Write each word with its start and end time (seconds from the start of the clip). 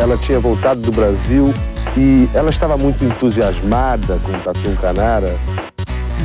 ela 0.00 0.16
tinha 0.16 0.40
voltado 0.40 0.80
do 0.80 0.90
Brasil 0.90 1.52
e 1.94 2.26
ela 2.34 2.48
estava 2.48 2.78
muito 2.78 3.04
entusiasmada 3.04 4.18
com 4.20 4.32
o 4.32 4.40
Tatu 4.40 4.80
Canara. 4.80 5.36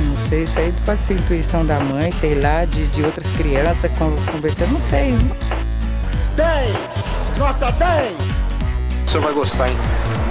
Não 0.08 0.16
sei, 0.16 0.44
isso 0.44 0.60
aí 0.60 0.74
pode 0.86 1.02
ser 1.02 1.16
intuição 1.16 1.66
da 1.66 1.78
mãe, 1.82 2.10
sei 2.10 2.36
lá, 2.36 2.64
de, 2.64 2.88
de 2.88 3.04
outras 3.04 3.30
crianças 3.34 3.92
conversando, 4.32 4.72
não 4.72 4.80
sei. 4.80 5.12
10! 6.38 7.38
Nota 7.38 7.70
10! 7.74 8.14
O 9.06 9.10
senhor 9.10 9.24
vai 9.24 9.34
gostar, 9.34 9.70
hein? 9.70 9.76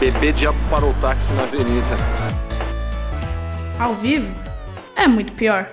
Bebê 0.01 0.33
diabo 0.33 0.56
parou 0.70 0.91
o 0.91 0.95
táxi 0.95 1.33
na 1.34 1.42
avenida. 1.42 1.97
Ao 3.79 3.95
vivo? 3.95 4.27
É 4.97 5.06
muito 5.06 5.34
pior. 5.34 5.69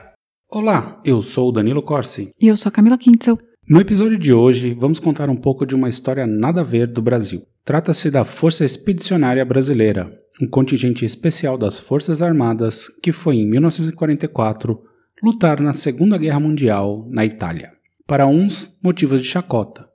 Olá, 0.51 1.00
eu 1.06 1.24
sou 1.24 1.47
o 1.47 1.51
Danilo 1.54 1.82
Corsi. 1.82 2.32
E 2.39 2.50
eu 2.50 2.57
sou 2.57 2.69
a 2.69 2.74
Camila 2.74 2.97
Kintzel. 2.97 3.39
No 3.69 3.79
episódio 3.79 4.18
de 4.18 4.33
hoje, 4.33 4.74
vamos 4.74 5.00
contar 5.00 5.29
um 5.29 5.36
pouco 5.38 5.65
de 5.65 5.74
uma 5.74 5.88
história 5.88 6.28
nada 6.28 6.60
a 6.60 6.64
ver 6.64 6.88
do 6.88 7.01
Brasil. 7.01 7.46
Trata-se 7.64 8.10
da 8.10 8.25
Força 8.25 8.65
Expedicionária 8.65 9.46
Brasileira, 9.46 10.11
um 10.42 10.47
contingente 10.47 11.06
especial 11.06 11.60
das 11.60 11.79
Forças 11.79 12.20
Armadas 12.20 12.87
que 13.04 13.11
foi 13.11 13.36
em 13.36 13.47
1944 13.47 14.82
lutar 15.21 15.60
na 15.60 15.71
Segunda 15.71 16.18
Guerra 16.18 16.39
Mundial 16.39 17.07
na 17.11 17.24
Itália. 17.24 17.71
Para 18.07 18.25
uns, 18.25 18.75
motivos 18.84 19.21
de 19.21 19.28
chacota, 19.28 19.87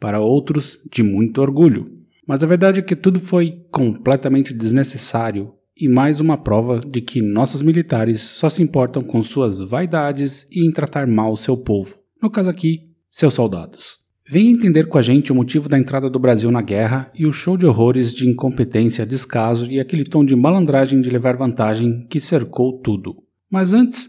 para 0.00 0.18
outros, 0.18 0.80
de 0.90 1.04
muito 1.04 1.40
orgulho. 1.40 1.96
Mas 2.26 2.42
a 2.42 2.46
verdade 2.46 2.80
é 2.80 2.82
que 2.82 2.96
tudo 2.96 3.20
foi 3.20 3.64
completamente 3.70 4.52
desnecessário 4.52 5.54
e 5.80 5.88
mais 5.88 6.18
uma 6.18 6.36
prova 6.36 6.80
de 6.80 7.00
que 7.00 7.22
nossos 7.22 7.62
militares 7.62 8.20
só 8.20 8.50
se 8.50 8.62
importam 8.64 9.02
com 9.02 9.22
suas 9.22 9.60
vaidades 9.60 10.48
e 10.50 10.66
em 10.66 10.72
tratar 10.72 11.06
mal 11.06 11.36
seu 11.36 11.56
povo. 11.56 11.96
No 12.20 12.28
caso 12.28 12.50
aqui, 12.50 12.90
seus 13.08 13.34
soldados. 13.34 14.01
Venha 14.28 14.52
entender 14.52 14.86
com 14.86 14.98
a 14.98 15.02
gente 15.02 15.32
o 15.32 15.34
motivo 15.34 15.68
da 15.68 15.78
entrada 15.78 16.08
do 16.08 16.18
Brasil 16.18 16.50
na 16.50 16.62
guerra 16.62 17.10
e 17.14 17.26
o 17.26 17.32
show 17.32 17.56
de 17.56 17.66
horrores 17.66 18.14
de 18.14 18.28
incompetência, 18.28 19.04
descaso 19.04 19.70
e 19.70 19.80
aquele 19.80 20.04
tom 20.04 20.24
de 20.24 20.36
malandragem 20.36 21.00
de 21.00 21.10
levar 21.10 21.36
vantagem 21.36 22.06
que 22.08 22.20
cercou 22.20 22.80
tudo. 22.80 23.16
Mas 23.50 23.74
antes, 23.74 24.08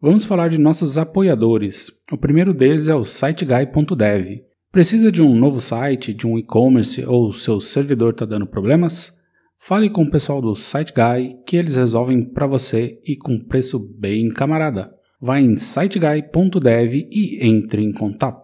vamos 0.00 0.24
falar 0.24 0.48
de 0.48 0.58
nossos 0.58 0.98
apoiadores. 0.98 1.92
O 2.10 2.18
primeiro 2.18 2.52
deles 2.52 2.88
é 2.88 2.94
o 2.94 3.04
siteguy.dev. 3.04 4.42
Precisa 4.72 5.12
de 5.12 5.22
um 5.22 5.34
novo 5.34 5.60
site, 5.60 6.12
de 6.12 6.26
um 6.26 6.36
e-commerce 6.36 7.04
ou 7.04 7.32
seu 7.32 7.60
servidor 7.60 8.10
está 8.10 8.24
dando 8.24 8.46
problemas? 8.46 9.12
Fale 9.64 9.88
com 9.88 10.02
o 10.02 10.10
pessoal 10.10 10.42
do 10.42 10.56
SiteGuy 10.56 11.36
que 11.46 11.56
eles 11.56 11.76
resolvem 11.76 12.20
para 12.20 12.48
você 12.48 12.98
e 13.06 13.14
com 13.14 13.38
preço 13.38 13.78
bem 13.78 14.28
camarada. 14.30 14.90
Vá 15.20 15.40
em 15.40 15.56
siteguy.dev 15.56 17.06
e 17.12 17.46
entre 17.46 17.80
em 17.80 17.92
contato. 17.92 18.41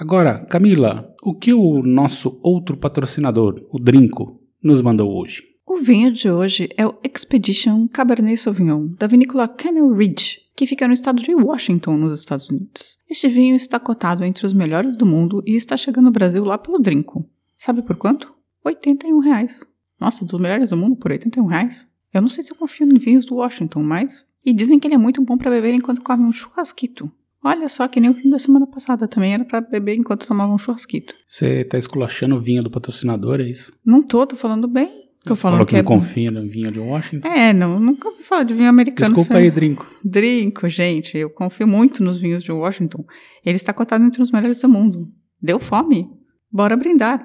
Agora, 0.00 0.46
Camila, 0.46 1.12
o 1.24 1.34
que 1.34 1.52
o 1.52 1.82
nosso 1.82 2.38
outro 2.40 2.76
patrocinador, 2.76 3.66
o 3.68 3.80
Drinco, 3.80 4.40
nos 4.62 4.80
mandou 4.80 5.12
hoje? 5.12 5.42
O 5.66 5.78
vinho 5.78 6.12
de 6.12 6.30
hoje 6.30 6.68
é 6.76 6.86
o 6.86 6.94
Expedition 7.02 7.88
Cabernet 7.88 8.40
Sauvignon, 8.40 8.94
da 8.96 9.08
vinícola 9.08 9.48
Canal 9.48 9.92
Ridge, 9.92 10.38
que 10.54 10.68
fica 10.68 10.86
no 10.86 10.94
estado 10.94 11.20
de 11.20 11.34
Washington, 11.34 11.96
nos 11.96 12.20
Estados 12.20 12.48
Unidos. 12.48 12.96
Este 13.10 13.26
vinho 13.26 13.56
está 13.56 13.80
cotado 13.80 14.22
entre 14.22 14.46
os 14.46 14.52
melhores 14.52 14.96
do 14.96 15.04
mundo 15.04 15.42
e 15.44 15.56
está 15.56 15.76
chegando 15.76 16.04
no 16.04 16.12
Brasil 16.12 16.44
lá 16.44 16.56
pelo 16.56 16.78
Drinco. 16.78 17.28
Sabe 17.56 17.82
por 17.82 17.96
quanto? 17.96 18.32
81 18.64 19.18
reais. 19.18 19.66
Nossa, 20.00 20.24
dos 20.24 20.40
melhores 20.40 20.70
do 20.70 20.76
mundo 20.76 20.94
por 20.94 21.10
81 21.10 21.44
reais? 21.44 21.88
Eu 22.14 22.22
não 22.22 22.28
sei 22.28 22.44
se 22.44 22.52
eu 22.52 22.56
confio 22.56 22.86
em 22.86 22.98
vinhos 23.00 23.26
do 23.26 23.34
Washington, 23.34 23.82
mas 23.82 24.24
e 24.46 24.52
dizem 24.52 24.78
que 24.78 24.86
ele 24.86 24.94
é 24.94 24.98
muito 24.98 25.20
bom 25.22 25.36
para 25.36 25.50
beber 25.50 25.74
enquanto 25.74 26.02
come 26.02 26.22
um 26.22 26.30
churrasquito. 26.30 27.10
Olha 27.42 27.68
só, 27.68 27.86
que 27.86 28.00
nem 28.00 28.10
o 28.10 28.14
vinho 28.14 28.30
da 28.30 28.38
semana 28.38 28.66
passada 28.66 29.06
também 29.06 29.32
era 29.34 29.44
para 29.44 29.60
beber 29.60 29.94
enquanto 29.96 30.26
tomava 30.26 30.52
um 30.52 30.58
churrasquito. 30.58 31.14
Você 31.26 31.64
tá 31.64 31.78
esculachando 31.78 32.34
o 32.36 32.40
vinho 32.40 32.62
do 32.62 32.70
patrocinador, 32.70 33.40
é 33.40 33.44
isso? 33.44 33.72
Não 33.84 34.02
tô, 34.02 34.26
tô 34.26 34.34
falando 34.36 34.66
bem. 34.66 35.06
Tô 35.24 35.34
falando 35.36 35.58
Falou 35.58 35.66
que, 35.66 35.70
que 35.76 35.82
não 35.82 35.96
é 35.96 35.98
confia 36.00 36.30
no 36.30 36.46
vinho 36.48 36.70
de 36.72 36.78
Washington? 36.78 37.28
É, 37.28 37.52
não, 37.52 37.78
nunca 37.78 38.08
ouvi 38.08 38.22
falar 38.22 38.44
de 38.44 38.54
vinho 38.54 38.68
americano. 38.68 39.14
Desculpa 39.14 39.34
sem- 39.34 39.42
aí, 39.44 39.50
Drinco. 39.50 39.86
Drinco, 40.04 40.68
gente. 40.68 41.18
Eu 41.18 41.28
confio 41.30 41.66
muito 41.66 42.02
nos 42.02 42.18
vinhos 42.18 42.42
de 42.42 42.50
Washington. 42.52 43.04
Ele 43.44 43.56
está 43.56 43.72
cotado 43.72 44.04
entre 44.04 44.22
os 44.22 44.30
melhores 44.30 44.60
do 44.60 44.68
mundo. 44.68 45.08
Deu 45.42 45.58
fome? 45.58 46.06
Bora 46.50 46.76
brindar. 46.76 47.24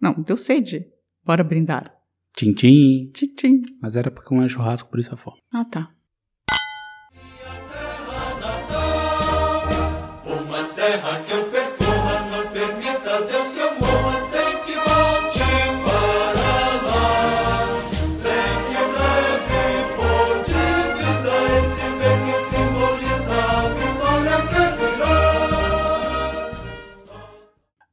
Não, 0.00 0.14
deu 0.22 0.36
sede. 0.36 0.84
Bora 1.24 1.42
brindar. 1.42 1.92
Tintim. 2.36 3.10
Tchim, 3.12 3.34
tchim. 3.34 3.62
Mas 3.82 3.96
era 3.96 4.10
pra 4.10 4.22
comer 4.22 4.48
churrasco, 4.48 4.88
por 4.90 5.00
isso 5.00 5.12
a 5.12 5.16
fome. 5.16 5.38
Ah, 5.52 5.64
tá. 5.64 5.90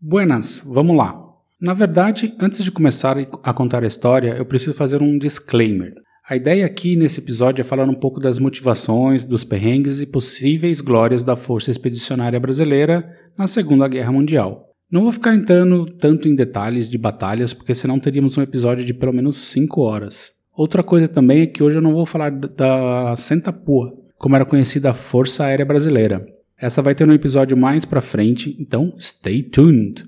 Buenas, 0.09 0.63
vamos 0.65 0.95
lá. 0.95 1.21
Na 1.59 1.73
verdade, 1.73 2.33
antes 2.39 2.63
de 2.63 2.71
começar 2.71 3.17
a 3.43 3.53
contar 3.53 3.83
a 3.83 3.87
história, 3.87 4.35
eu 4.37 4.45
preciso 4.45 4.73
fazer 4.73 5.01
um 5.03 5.17
disclaimer. 5.17 5.91
A 6.29 6.33
ideia 6.33 6.65
aqui 6.65 6.95
nesse 6.95 7.19
episódio 7.19 7.59
é 7.59 7.65
falar 7.65 7.83
um 7.89 7.93
pouco 7.93 8.17
das 8.17 8.39
motivações, 8.39 9.25
dos 9.25 9.43
perrengues 9.43 9.99
e 9.99 10.05
possíveis 10.05 10.79
glórias 10.79 11.25
da 11.25 11.35
Força 11.35 11.71
Expedicionária 11.71 12.39
Brasileira 12.39 13.05
na 13.37 13.47
Segunda 13.47 13.85
Guerra 13.85 14.13
Mundial. 14.13 14.69
Não 14.89 15.01
vou 15.03 15.11
ficar 15.11 15.35
entrando 15.35 15.85
tanto 15.85 16.29
em 16.29 16.35
detalhes 16.37 16.89
de 16.89 16.97
batalhas, 16.97 17.53
porque 17.53 17.75
senão 17.75 17.99
teríamos 17.99 18.37
um 18.37 18.41
episódio 18.41 18.85
de 18.85 18.93
pelo 18.93 19.11
menos 19.11 19.35
5 19.49 19.81
horas. 19.81 20.31
Outra 20.55 20.81
coisa 20.83 21.09
também 21.09 21.41
é 21.41 21.47
que 21.47 21.61
hoje 21.61 21.79
eu 21.79 21.81
não 21.81 21.91
vou 21.93 22.05
falar 22.05 22.31
da- 22.31 23.13
Sentapua, 23.17 23.91
como 24.17 24.37
era 24.37 24.45
conhecida 24.45 24.91
a 24.91 24.93
Força 24.93 25.43
Aérea 25.43 25.65
Brasileira. 25.65 26.25
Essa 26.59 26.81
vai 26.81 26.95
ter 26.95 27.07
um 27.07 27.13
episódio 27.13 27.55
mais 27.55 27.85
pra 27.85 28.01
frente, 28.01 28.55
então 28.59 28.95
stay 28.99 29.43
tuned. 29.43 30.03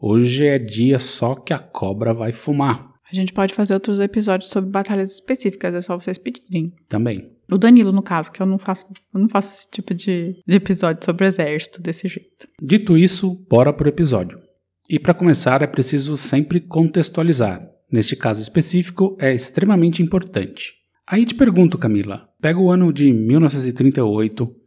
Hoje 0.00 0.46
é 0.46 0.58
dia 0.58 0.98
só 0.98 1.34
que 1.34 1.52
a 1.52 1.58
cobra 1.58 2.14
vai 2.14 2.32
fumar. 2.32 2.92
A 3.10 3.14
gente 3.14 3.32
pode 3.32 3.52
fazer 3.52 3.74
outros 3.74 4.00
episódios 4.00 4.50
sobre 4.50 4.70
batalhas 4.70 5.12
específicas, 5.12 5.74
é 5.74 5.82
só 5.82 5.98
vocês 5.98 6.16
pedirem. 6.16 6.72
Também. 6.88 7.30
O 7.50 7.58
Danilo, 7.58 7.92
no 7.92 8.02
caso, 8.02 8.32
que 8.32 8.40
eu 8.40 8.46
não 8.46 8.56
faço, 8.56 8.86
eu 9.14 9.20
não 9.20 9.28
faço 9.28 9.58
esse 9.58 9.70
tipo 9.70 9.92
de, 9.92 10.42
de 10.46 10.54
episódio 10.54 11.04
sobre 11.04 11.26
exército 11.26 11.82
desse 11.82 12.08
jeito. 12.08 12.48
Dito 12.58 12.96
isso, 12.96 13.44
bora 13.50 13.70
pro 13.70 13.88
episódio. 13.88 14.40
E 14.88 14.98
para 14.98 15.12
começar 15.12 15.60
é 15.60 15.66
preciso 15.66 16.16
sempre 16.16 16.58
contextualizar. 16.58 17.68
Neste 17.90 18.16
caso 18.16 18.40
específico 18.40 19.14
é 19.20 19.34
extremamente 19.34 20.02
importante. 20.02 20.72
Aí 21.06 21.26
te 21.26 21.34
pergunto, 21.34 21.76
Camila, 21.76 22.26
pega 22.40 22.58
o 22.58 22.70
ano 22.70 22.90
de 22.90 23.12
1938, 23.12 24.61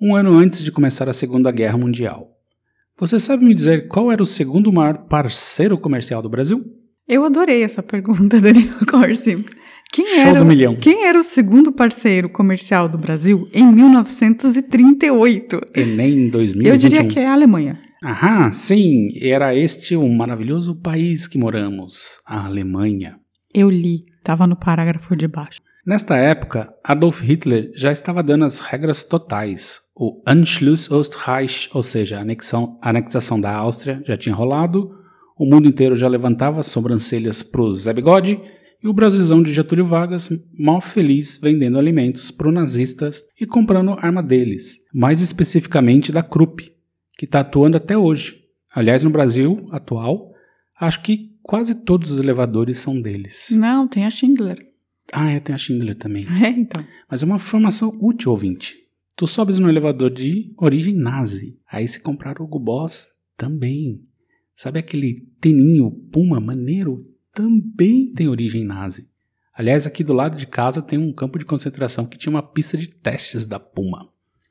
um 0.00 0.14
ano 0.14 0.36
antes 0.36 0.62
de 0.62 0.70
começar 0.70 1.08
a 1.08 1.14
Segunda 1.14 1.50
Guerra 1.50 1.78
Mundial. 1.78 2.30
Você 2.98 3.18
sabe 3.20 3.44
me 3.44 3.54
dizer 3.54 3.88
qual 3.88 4.10
era 4.10 4.22
o 4.22 4.26
segundo 4.26 4.72
maior 4.72 5.06
parceiro 5.06 5.78
comercial 5.78 6.22
do 6.22 6.28
Brasil? 6.28 6.64
Eu 7.08 7.24
adorei 7.24 7.62
essa 7.62 7.82
pergunta, 7.82 8.40
Danilo 8.40 8.86
Corsi. 8.86 9.44
Quem 9.92 10.06
Show 10.06 10.26
era, 10.26 10.38
do 10.40 10.44
milhão. 10.44 10.74
Quem 10.76 11.04
era 11.06 11.18
o 11.18 11.22
segundo 11.22 11.70
parceiro 11.72 12.28
comercial 12.28 12.88
do 12.88 12.98
Brasil 12.98 13.48
em 13.52 13.66
1938? 13.72 15.60
Enem 15.74 16.28
2021. 16.28 16.72
Eu 16.72 16.76
diria 16.76 17.06
que 17.06 17.18
é 17.18 17.26
a 17.26 17.32
Alemanha. 17.32 17.80
Aham, 18.04 18.52
sim, 18.52 19.10
era 19.20 19.54
este 19.54 19.96
o 19.96 20.08
maravilhoso 20.08 20.74
país 20.76 21.26
que 21.26 21.38
moramos, 21.38 22.18
a 22.26 22.46
Alemanha. 22.46 23.18
Eu 23.54 23.70
li, 23.70 24.04
tava 24.22 24.46
no 24.46 24.56
parágrafo 24.56 25.16
de 25.16 25.26
baixo. 25.26 25.60
Nesta 25.86 26.16
época, 26.16 26.74
Adolf 26.82 27.22
Hitler 27.22 27.70
já 27.72 27.92
estava 27.92 28.20
dando 28.20 28.44
as 28.44 28.58
regras 28.58 29.04
totais. 29.04 29.82
O 29.94 30.20
Anschluss 30.26 30.90
Ostreich, 30.90 31.70
ou 31.72 31.80
seja, 31.80 32.18
a 32.18 32.22
anexão- 32.22 32.76
a 32.82 32.90
anexação 32.90 33.40
da 33.40 33.54
Áustria, 33.54 34.02
já 34.04 34.16
tinha 34.16 34.34
rolado, 34.34 34.90
o 35.38 35.46
mundo 35.46 35.68
inteiro 35.68 35.94
já 35.94 36.08
levantava 36.08 36.58
as 36.58 36.66
sobrancelhas 36.66 37.40
pro 37.40 37.72
Zé 37.72 37.92
Bigode, 37.92 38.40
e 38.82 38.88
o 38.88 38.92
Brasilzão 38.92 39.42
de 39.42 39.52
Getúlio 39.52 39.84
Vargas, 39.84 40.28
mal 40.58 40.80
feliz 40.80 41.38
vendendo 41.40 41.78
alimentos 41.78 42.32
pro 42.32 42.50
nazistas 42.50 43.22
e 43.40 43.46
comprando 43.46 43.96
arma 44.00 44.22
deles, 44.22 44.80
mais 44.92 45.20
especificamente 45.20 46.10
da 46.10 46.22
Krupp, 46.22 46.68
que 47.16 47.26
está 47.26 47.40
atuando 47.40 47.76
até 47.76 47.96
hoje. 47.96 48.42
Aliás, 48.74 49.04
no 49.04 49.10
Brasil 49.10 49.68
atual, 49.70 50.32
acho 50.78 51.00
que 51.02 51.30
quase 51.42 51.76
todos 51.76 52.10
os 52.10 52.18
elevadores 52.18 52.78
são 52.78 53.00
deles. 53.00 53.48
Não, 53.52 53.86
tem 53.86 54.04
a 54.04 54.10
Schindler. 54.10 54.58
Ah, 55.12 55.30
é, 55.30 55.40
tem 55.40 55.54
a 55.54 55.58
Schindler 55.58 55.96
também. 55.96 56.26
É, 56.42 56.48
então. 56.48 56.84
Mas 57.10 57.22
é 57.22 57.26
uma 57.26 57.36
informação 57.36 57.96
útil, 58.00 58.30
ouvinte. 58.30 58.76
Tu 59.14 59.26
sobes 59.26 59.58
no 59.58 59.68
elevador 59.68 60.10
de 60.10 60.52
origem 60.58 60.94
nazi. 60.94 61.58
Aí 61.70 61.88
se 61.88 62.00
comprar 62.00 62.40
o 62.40 62.46
Boss, 62.58 63.08
também. 63.36 64.02
Sabe 64.54 64.78
aquele 64.78 65.26
teninho 65.40 65.90
Puma 65.90 66.40
maneiro? 66.40 67.06
Também 67.32 68.12
tem 68.12 68.28
origem 68.28 68.64
nazi. 68.64 69.08
Aliás, 69.52 69.86
aqui 69.86 70.02
do 70.02 70.12
lado 70.12 70.36
de 70.36 70.46
casa 70.46 70.82
tem 70.82 70.98
um 70.98 71.12
campo 71.12 71.38
de 71.38 71.44
concentração 71.44 72.06
que 72.06 72.18
tinha 72.18 72.30
uma 72.30 72.42
pista 72.42 72.76
de 72.76 72.88
testes 72.88 73.46
da 73.46 73.58
Puma. 73.58 74.08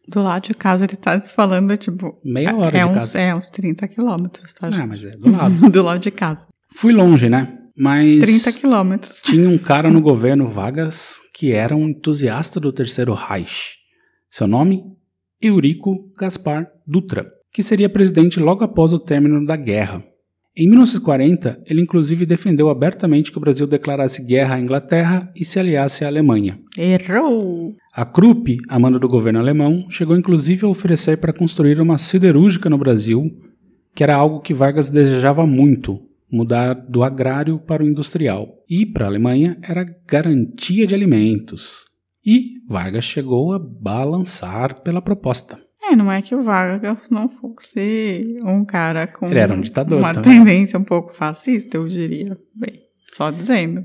Do 0.07 0.21
lado 0.21 0.43
de 0.43 0.53
casa 0.53 0.85
ele 0.85 0.95
tá 0.95 1.19
falando, 1.19 1.75
tipo. 1.77 2.19
Meia 2.23 2.55
hora 2.55 2.77
é 2.77 2.83
de 2.83 2.89
uns, 2.89 2.95
casa. 2.95 3.19
É, 3.19 3.35
uns 3.35 3.49
30 3.49 3.87
quilômetros, 3.87 4.53
tá? 4.53 4.69
Ah, 4.71 4.85
mas 4.85 5.03
é 5.03 5.17
do 5.17 5.31
lado. 5.31 5.69
do 5.69 5.81
lado 5.81 5.99
de 5.99 6.11
casa. 6.11 6.47
Fui 6.69 6.93
longe, 6.93 7.27
né? 7.27 7.64
Mas 7.77 8.21
30 8.21 8.53
quilômetros. 8.53 9.21
tinha 9.21 9.49
um 9.49 9.57
cara 9.57 9.89
no 9.89 10.01
governo 10.01 10.47
Vargas 10.47 11.19
que 11.33 11.51
era 11.51 11.75
um 11.75 11.89
entusiasta 11.89 12.59
do 12.59 12.71
Terceiro 12.71 13.13
Reich. 13.13 13.75
Seu 14.29 14.47
nome? 14.47 14.83
Eurico 15.41 16.11
Gaspar 16.17 16.67
Dutra, 16.87 17.29
que 17.51 17.61
seria 17.61 17.89
presidente 17.89 18.39
logo 18.39 18.63
após 18.63 18.93
o 18.93 18.99
término 18.99 19.45
da 19.45 19.55
guerra. 19.55 20.03
Em 20.57 20.69
1940, 20.69 21.63
ele 21.65 21.81
inclusive 21.81 22.25
defendeu 22.25 22.69
abertamente 22.69 23.29
que 23.29 23.37
o 23.37 23.41
Brasil 23.41 23.67
declarasse 23.67 24.23
guerra 24.23 24.55
à 24.55 24.59
Inglaterra 24.59 25.29
e 25.35 25.43
se 25.43 25.59
aliasse 25.59 26.05
à 26.05 26.07
Alemanha. 26.07 26.57
Errou! 26.77 27.75
A 27.93 28.05
Krupp, 28.05 28.57
a 28.69 28.79
mando 28.79 28.97
do 28.97 29.09
governo 29.09 29.39
alemão, 29.39 29.85
chegou 29.89 30.15
inclusive 30.15 30.65
a 30.65 30.69
oferecer 30.69 31.17
para 31.17 31.33
construir 31.33 31.81
uma 31.81 31.97
siderúrgica 31.97 32.69
no 32.69 32.77
Brasil, 32.77 33.29
que 33.93 34.01
era 34.01 34.15
algo 34.15 34.39
que 34.39 34.53
Vargas 34.53 34.89
desejava 34.89 35.45
muito, 35.45 35.99
mudar 36.35 36.73
do 36.73 37.03
agrário 37.03 37.57
para 37.59 37.83
o 37.83 37.87
industrial. 37.87 38.47
E 38.69 38.85
para 38.85 39.05
a 39.05 39.07
Alemanha 39.07 39.57
era 39.63 39.85
garantia 40.07 40.85
de 40.85 40.93
alimentos. 40.93 41.85
E 42.25 42.55
Vargas 42.67 43.05
chegou 43.05 43.53
a 43.53 43.59
balançar 43.59 44.81
pela 44.81 45.01
proposta. 45.01 45.59
É, 45.83 45.95
não 45.95 46.11
é 46.11 46.21
que 46.21 46.33
o 46.33 46.41
Vargas 46.43 47.07
não 47.11 47.29
fosse 47.29 48.37
um 48.43 48.65
cara 48.65 49.05
com 49.05 49.27
Ele 49.27 49.37
era 49.39 49.53
um 49.53 49.61
ditador 49.61 49.99
uma 49.99 50.13
também. 50.13 50.39
tendência 50.39 50.79
um 50.79 50.83
pouco 50.83 51.13
fascista, 51.13 51.77
eu 51.77 51.87
diria. 51.87 52.35
Bem, 52.55 52.81
só 53.13 53.29
dizendo. 53.29 53.83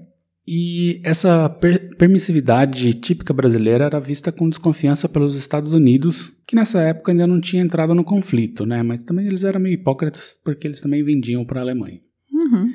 E 0.49 1.01
essa 1.05 1.49
per- 1.51 1.95
permissividade 1.97 2.95
típica 2.95 3.33
brasileira 3.35 3.85
era 3.85 4.01
vista 4.01 4.33
com 4.33 4.49
desconfiança 4.49 5.09
pelos 5.09 5.37
Estados 5.37 5.75
Unidos, 5.75 6.31
que 6.47 6.57
nessa 6.57 6.81
época 6.81 7.13
ainda 7.13 7.27
não 7.27 7.41
tinha 7.41 7.63
entrado 7.63 7.95
no 7.95 8.03
conflito, 8.03 8.65
né? 8.65 8.83
Mas 8.83 9.05
também 9.05 9.27
eles 9.27 9.45
eram 9.45 9.61
meio 9.61 9.75
hipócritas 9.75 10.37
porque 10.43 10.67
eles 10.67 10.81
também 10.81 11.05
vendiam 11.05 11.45
para 11.45 11.61
a 11.61 11.63
Alemanha. 11.63 12.01
Uhum. 12.41 12.73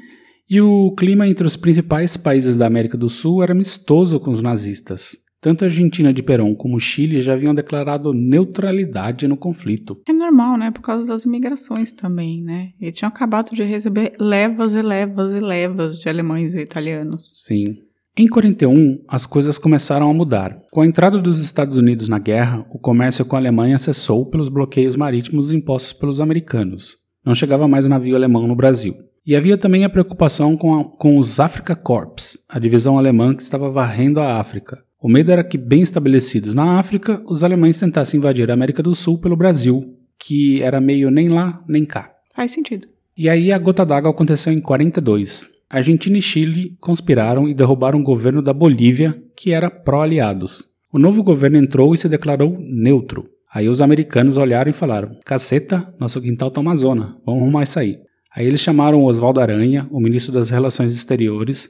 E 0.50 0.62
o 0.62 0.92
clima 0.92 1.28
entre 1.28 1.48
os 1.48 1.58
principais 1.58 2.16
países 2.16 2.56
da 2.56 2.68
América 2.68 2.98
do 2.98 3.10
Sul 3.10 3.42
era 3.42 3.52
amistoso 3.52 4.20
com 4.20 4.30
os 4.30 4.44
nazistas. 4.44 5.18
Tanto 5.42 5.64
a 5.64 5.68
Argentina 5.68 6.12
de 6.12 6.24
Perón 6.24 6.56
como 6.56 6.78
o 6.78 6.80
Chile 6.80 7.22
já 7.22 7.34
haviam 7.34 7.54
declarado 7.54 8.14
neutralidade 8.14 9.28
no 9.28 9.38
conflito. 9.38 10.02
É 10.08 10.14
normal, 10.14 10.58
né? 10.58 10.72
Por 10.72 10.82
causa 10.82 11.06
das 11.06 11.26
imigrações 11.26 11.92
também, 11.92 12.42
né? 12.42 12.72
E 12.82 12.92
tinham 12.92 13.10
acabado 13.10 13.54
de 13.54 13.64
receber 13.64 14.14
levas 14.20 14.74
e 14.74 14.82
levas 14.82 15.32
e 15.36 15.40
levas 15.40 16.00
de 16.00 16.10
alemães 16.10 16.56
e 16.56 16.62
italianos. 16.62 17.32
Sim. 17.36 17.78
Em 18.18 18.28
41, 18.28 19.04
as 19.08 19.26
coisas 19.26 19.58
começaram 19.58 20.10
a 20.10 20.14
mudar. 20.14 20.60
Com 20.72 20.82
a 20.82 20.86
entrada 20.86 21.20
dos 21.20 21.40
Estados 21.40 21.78
Unidos 21.78 22.08
na 22.08 22.18
guerra, 22.18 22.66
o 22.72 22.80
comércio 22.80 23.26
com 23.26 23.36
a 23.36 23.40
Alemanha 23.40 23.78
cessou 23.78 24.26
pelos 24.26 24.50
bloqueios 24.50 24.96
marítimos 24.96 25.52
impostos 25.52 25.94
pelos 25.94 26.22
americanos. 26.22 26.98
Não 27.26 27.36
chegava 27.36 27.68
mais 27.68 27.90
navio 27.90 28.16
alemão 28.16 28.48
no 28.48 28.56
Brasil. 28.56 28.96
E 29.26 29.36
havia 29.36 29.58
também 29.58 29.84
a 29.84 29.90
preocupação 29.90 30.56
com, 30.56 30.80
a- 30.80 30.84
com 30.86 31.18
os 31.18 31.40
Afrika 31.40 31.76
Corps, 31.76 32.38
a 32.48 32.60
divisão 32.60 32.98
alemã 32.98 33.34
que 33.36 33.42
estava 33.42 33.70
varrendo 33.72 34.20
a 34.20 34.40
África. 34.40 34.84
O 35.02 35.10
medo 35.10 35.32
era 35.32 35.44
que, 35.44 35.58
bem 35.58 35.82
estabelecidos 35.82 36.54
na 36.56 36.80
África, 36.80 37.22
os 37.28 37.44
alemães 37.44 37.80
tentassem 37.80 38.18
invadir 38.18 38.50
a 38.50 38.54
América 38.54 38.82
do 38.84 38.94
Sul 38.96 39.20
pelo 39.20 39.36
Brasil, 39.36 39.96
que 40.20 40.62
era 40.62 40.80
meio 40.82 41.10
nem 41.12 41.28
lá 41.28 41.64
nem 41.68 41.86
cá. 41.86 42.12
Faz 42.36 42.52
sentido. 42.52 42.88
E 43.18 43.30
aí 43.30 43.52
a 43.52 43.58
gota 43.58 43.86
d'água 43.86 44.12
aconteceu 44.12 44.52
em 44.52 44.60
42. 44.62 45.46
Argentina 45.70 46.18
e 46.18 46.22
Chile 46.22 46.78
conspiraram 46.80 47.48
e 47.48 47.54
derrubaram 47.54 48.00
o 48.00 48.04
governo 48.04 48.42
da 48.42 48.54
Bolívia, 48.54 49.20
que 49.36 49.52
era 49.52 49.70
pró-aliados. 49.70 50.66
O 50.92 51.00
novo 51.00 51.24
governo 51.24 51.58
entrou 51.58 51.94
e 51.94 51.98
se 51.98 52.08
declarou 52.08 52.58
neutro. 52.60 53.28
Aí 53.54 53.68
os 53.70 53.82
americanos 53.82 54.38
olharam 54.38 54.70
e 54.70 54.74
falaram: 54.74 55.18
Caceta, 55.26 55.94
nosso 56.00 56.22
quintal 56.22 56.52
tá 56.52 56.62
uma 56.62 56.76
zona, 56.76 57.18
vamos 57.26 57.42
arrumar 57.42 57.64
isso 57.64 57.80
aí. 57.80 57.98
Aí 58.36 58.46
eles 58.46 58.60
chamaram 58.62 59.02
o 59.02 59.06
Oswaldo 59.06 59.40
Aranha, 59.40 59.88
o 59.92 60.00
ministro 60.00 60.34
das 60.34 60.50
Relações 60.50 60.94
Exteriores, 60.94 61.70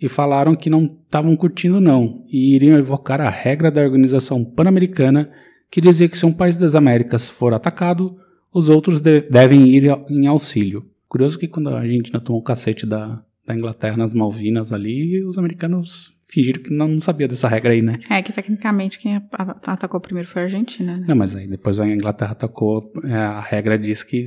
e 0.00 0.08
falaram 0.08 0.54
que 0.54 0.70
não 0.70 0.84
estavam 0.84 1.36
curtindo 1.36 1.80
não, 1.80 2.24
e 2.28 2.54
iriam 2.54 2.78
evocar 2.78 3.20
a 3.20 3.28
regra 3.28 3.70
da 3.70 3.82
Organização 3.82 4.44
Pan-Americana 4.44 5.30
que 5.70 5.80
dizia 5.80 6.08
que 6.08 6.18
se 6.18 6.26
um 6.26 6.32
país 6.32 6.56
das 6.58 6.74
Américas 6.74 7.28
for 7.28 7.52
atacado, 7.54 8.16
os 8.52 8.68
outros 8.68 9.00
de- 9.00 9.20
devem 9.22 9.68
ir 9.68 9.84
em 10.08 10.26
auxílio. 10.26 10.84
Curioso 11.08 11.38
que 11.38 11.46
quando 11.46 11.68
a 11.68 11.78
Argentina 11.80 12.18
tomou 12.20 12.40
o 12.40 12.44
cacete 12.44 12.84
da, 12.86 13.22
da 13.46 13.54
Inglaterra 13.54 13.96
nas 13.96 14.12
Malvinas 14.14 14.72
ali, 14.72 15.22
os 15.24 15.38
americanos 15.38 16.12
fingiram 16.26 16.62
que 16.62 16.70
não, 16.72 16.88
não 16.88 17.00
sabia 17.00 17.28
dessa 17.28 17.46
regra 17.46 17.72
aí, 17.72 17.82
né? 17.82 17.98
É 18.08 18.22
que 18.22 18.32
tecnicamente 18.32 18.98
quem 18.98 19.20
atacou 19.66 20.00
primeiro 20.00 20.28
foi 20.28 20.42
a 20.42 20.44
Argentina, 20.46 20.96
né? 20.96 21.04
Não, 21.08 21.14
mas 21.16 21.36
aí 21.36 21.46
depois 21.46 21.78
a 21.78 21.86
Inglaterra 21.88 22.32
atacou, 22.32 22.90
é, 23.04 23.12
a 23.14 23.40
regra 23.40 23.78
diz 23.78 24.02
que 24.02 24.26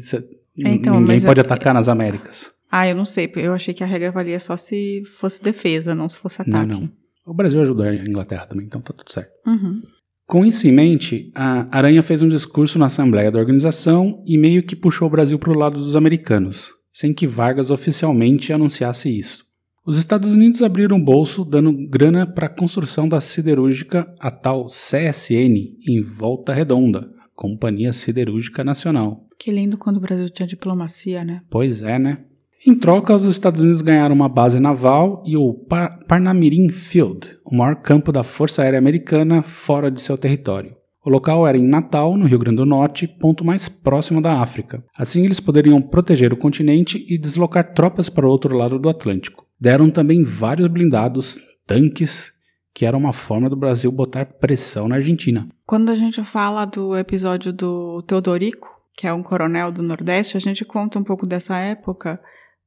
Então, 0.57 0.99
ninguém 0.99 1.21
pode 1.21 1.39
é- 1.39 1.43
atacar 1.43 1.73
nas 1.73 1.87
Américas. 1.87 2.51
Ah, 2.71 2.87
eu 2.87 2.95
não 2.95 3.05
sei. 3.05 3.31
Eu 3.35 3.53
achei 3.53 3.73
que 3.73 3.83
a 3.83 3.87
regra 3.87 4.11
valia 4.11 4.39
só 4.39 4.57
se 4.57 5.03
fosse 5.17 5.41
defesa, 5.43 5.93
não 5.93 6.09
se 6.09 6.17
fosse 6.17 6.39
Não, 6.47 6.59
ataque. 6.61 6.81
não. 6.81 6.89
O 7.25 7.33
Brasil 7.33 7.61
ajudou 7.61 7.85
a 7.85 7.93
Inglaterra 7.95 8.45
também, 8.47 8.65
então 8.65 8.81
tá 8.81 8.93
tudo 8.93 9.11
certo. 9.11 9.31
Uhum. 9.45 9.81
Com 10.25 10.45
isso 10.45 10.67
em 10.67 10.71
mente, 10.71 11.31
a 11.35 11.67
Aranha 11.77 12.01
fez 12.01 12.23
um 12.23 12.27
discurso 12.29 12.79
na 12.79 12.87
Assembleia 12.87 13.31
da 13.31 13.39
organização 13.39 14.23
e 14.27 14.37
meio 14.37 14.63
que 14.63 14.75
puxou 14.75 15.07
o 15.07 15.11
Brasil 15.11 15.37
para 15.37 15.51
o 15.51 15.57
lado 15.57 15.77
dos 15.77 15.95
americanos, 15.95 16.71
sem 16.91 17.13
que 17.13 17.27
Vargas 17.27 17.69
oficialmente 17.69 18.51
anunciasse 18.51 19.15
isso. 19.15 19.45
Os 19.85 19.97
Estados 19.97 20.31
Unidos 20.33 20.61
abriram 20.61 20.95
o 20.97 21.03
bolso 21.03 21.43
dando 21.43 21.73
grana 21.89 22.25
para 22.25 22.47
a 22.47 22.49
construção 22.49 23.07
da 23.07 23.19
siderúrgica, 23.21 24.11
a 24.19 24.31
tal 24.31 24.67
CSN, 24.67 25.77
em 25.87 26.01
Volta 26.01 26.53
Redonda, 26.53 26.99
a 27.21 27.27
Companhia 27.35 27.91
Siderúrgica 27.91 28.63
Nacional. 28.63 29.22
Que 29.43 29.51
lindo 29.51 29.77
quando 29.77 29.97
o 29.97 29.99
Brasil 29.99 30.29
tinha 30.29 30.47
diplomacia, 30.47 31.21
né? 31.25 31.41
Pois 31.49 31.83
é, 31.83 31.99
né? 31.99 32.19
Em 32.65 32.73
troca, 32.73 33.13
os 33.13 33.25
Estados 33.25 33.59
Unidos 33.59 33.81
ganharam 33.81 34.15
uma 34.15 34.29
base 34.29 34.57
naval 34.57 35.21
e 35.25 35.35
o 35.35 35.53
Pa- 35.53 35.99
Parnamirim 36.07 36.69
Field, 36.69 37.27
o 37.45 37.53
maior 37.53 37.75
campo 37.75 38.09
da 38.09 38.23
Força 38.23 38.61
Aérea 38.61 38.79
Americana 38.79 39.41
fora 39.43 39.91
de 39.91 39.99
seu 39.99 40.17
território. 40.17 40.77
O 41.05 41.09
local 41.09 41.45
era 41.45 41.57
em 41.57 41.67
Natal, 41.67 42.15
no 42.15 42.25
Rio 42.25 42.39
Grande 42.39 42.55
do 42.55 42.65
Norte, 42.65 43.05
ponto 43.05 43.43
mais 43.43 43.67
próximo 43.67 44.21
da 44.21 44.39
África. 44.39 44.81
Assim, 44.97 45.25
eles 45.25 45.41
poderiam 45.41 45.81
proteger 45.81 46.31
o 46.31 46.37
continente 46.37 47.05
e 47.09 47.17
deslocar 47.17 47.73
tropas 47.73 48.07
para 48.07 48.25
o 48.25 48.29
outro 48.29 48.55
lado 48.55 48.79
do 48.79 48.87
Atlântico. 48.87 49.45
Deram 49.59 49.89
também 49.89 50.23
vários 50.23 50.69
blindados, 50.69 51.41
tanques, 51.67 52.31
que 52.73 52.85
era 52.85 52.95
uma 52.95 53.11
forma 53.11 53.49
do 53.49 53.57
Brasil 53.57 53.91
botar 53.91 54.25
pressão 54.25 54.87
na 54.87 54.95
Argentina. 54.95 55.49
Quando 55.65 55.89
a 55.89 55.95
gente 55.95 56.23
fala 56.23 56.63
do 56.63 56.97
episódio 56.97 57.51
do 57.51 58.01
Teodorico, 58.03 58.72
que 58.95 59.07
é 59.07 59.13
um 59.13 59.23
coronel 59.23 59.71
do 59.71 59.81
Nordeste, 59.81 60.37
a 60.37 60.39
gente 60.39 60.63
conta 60.63 60.99
um 60.99 61.03
pouco 61.03 61.25
dessa 61.25 61.57
época, 61.57 62.19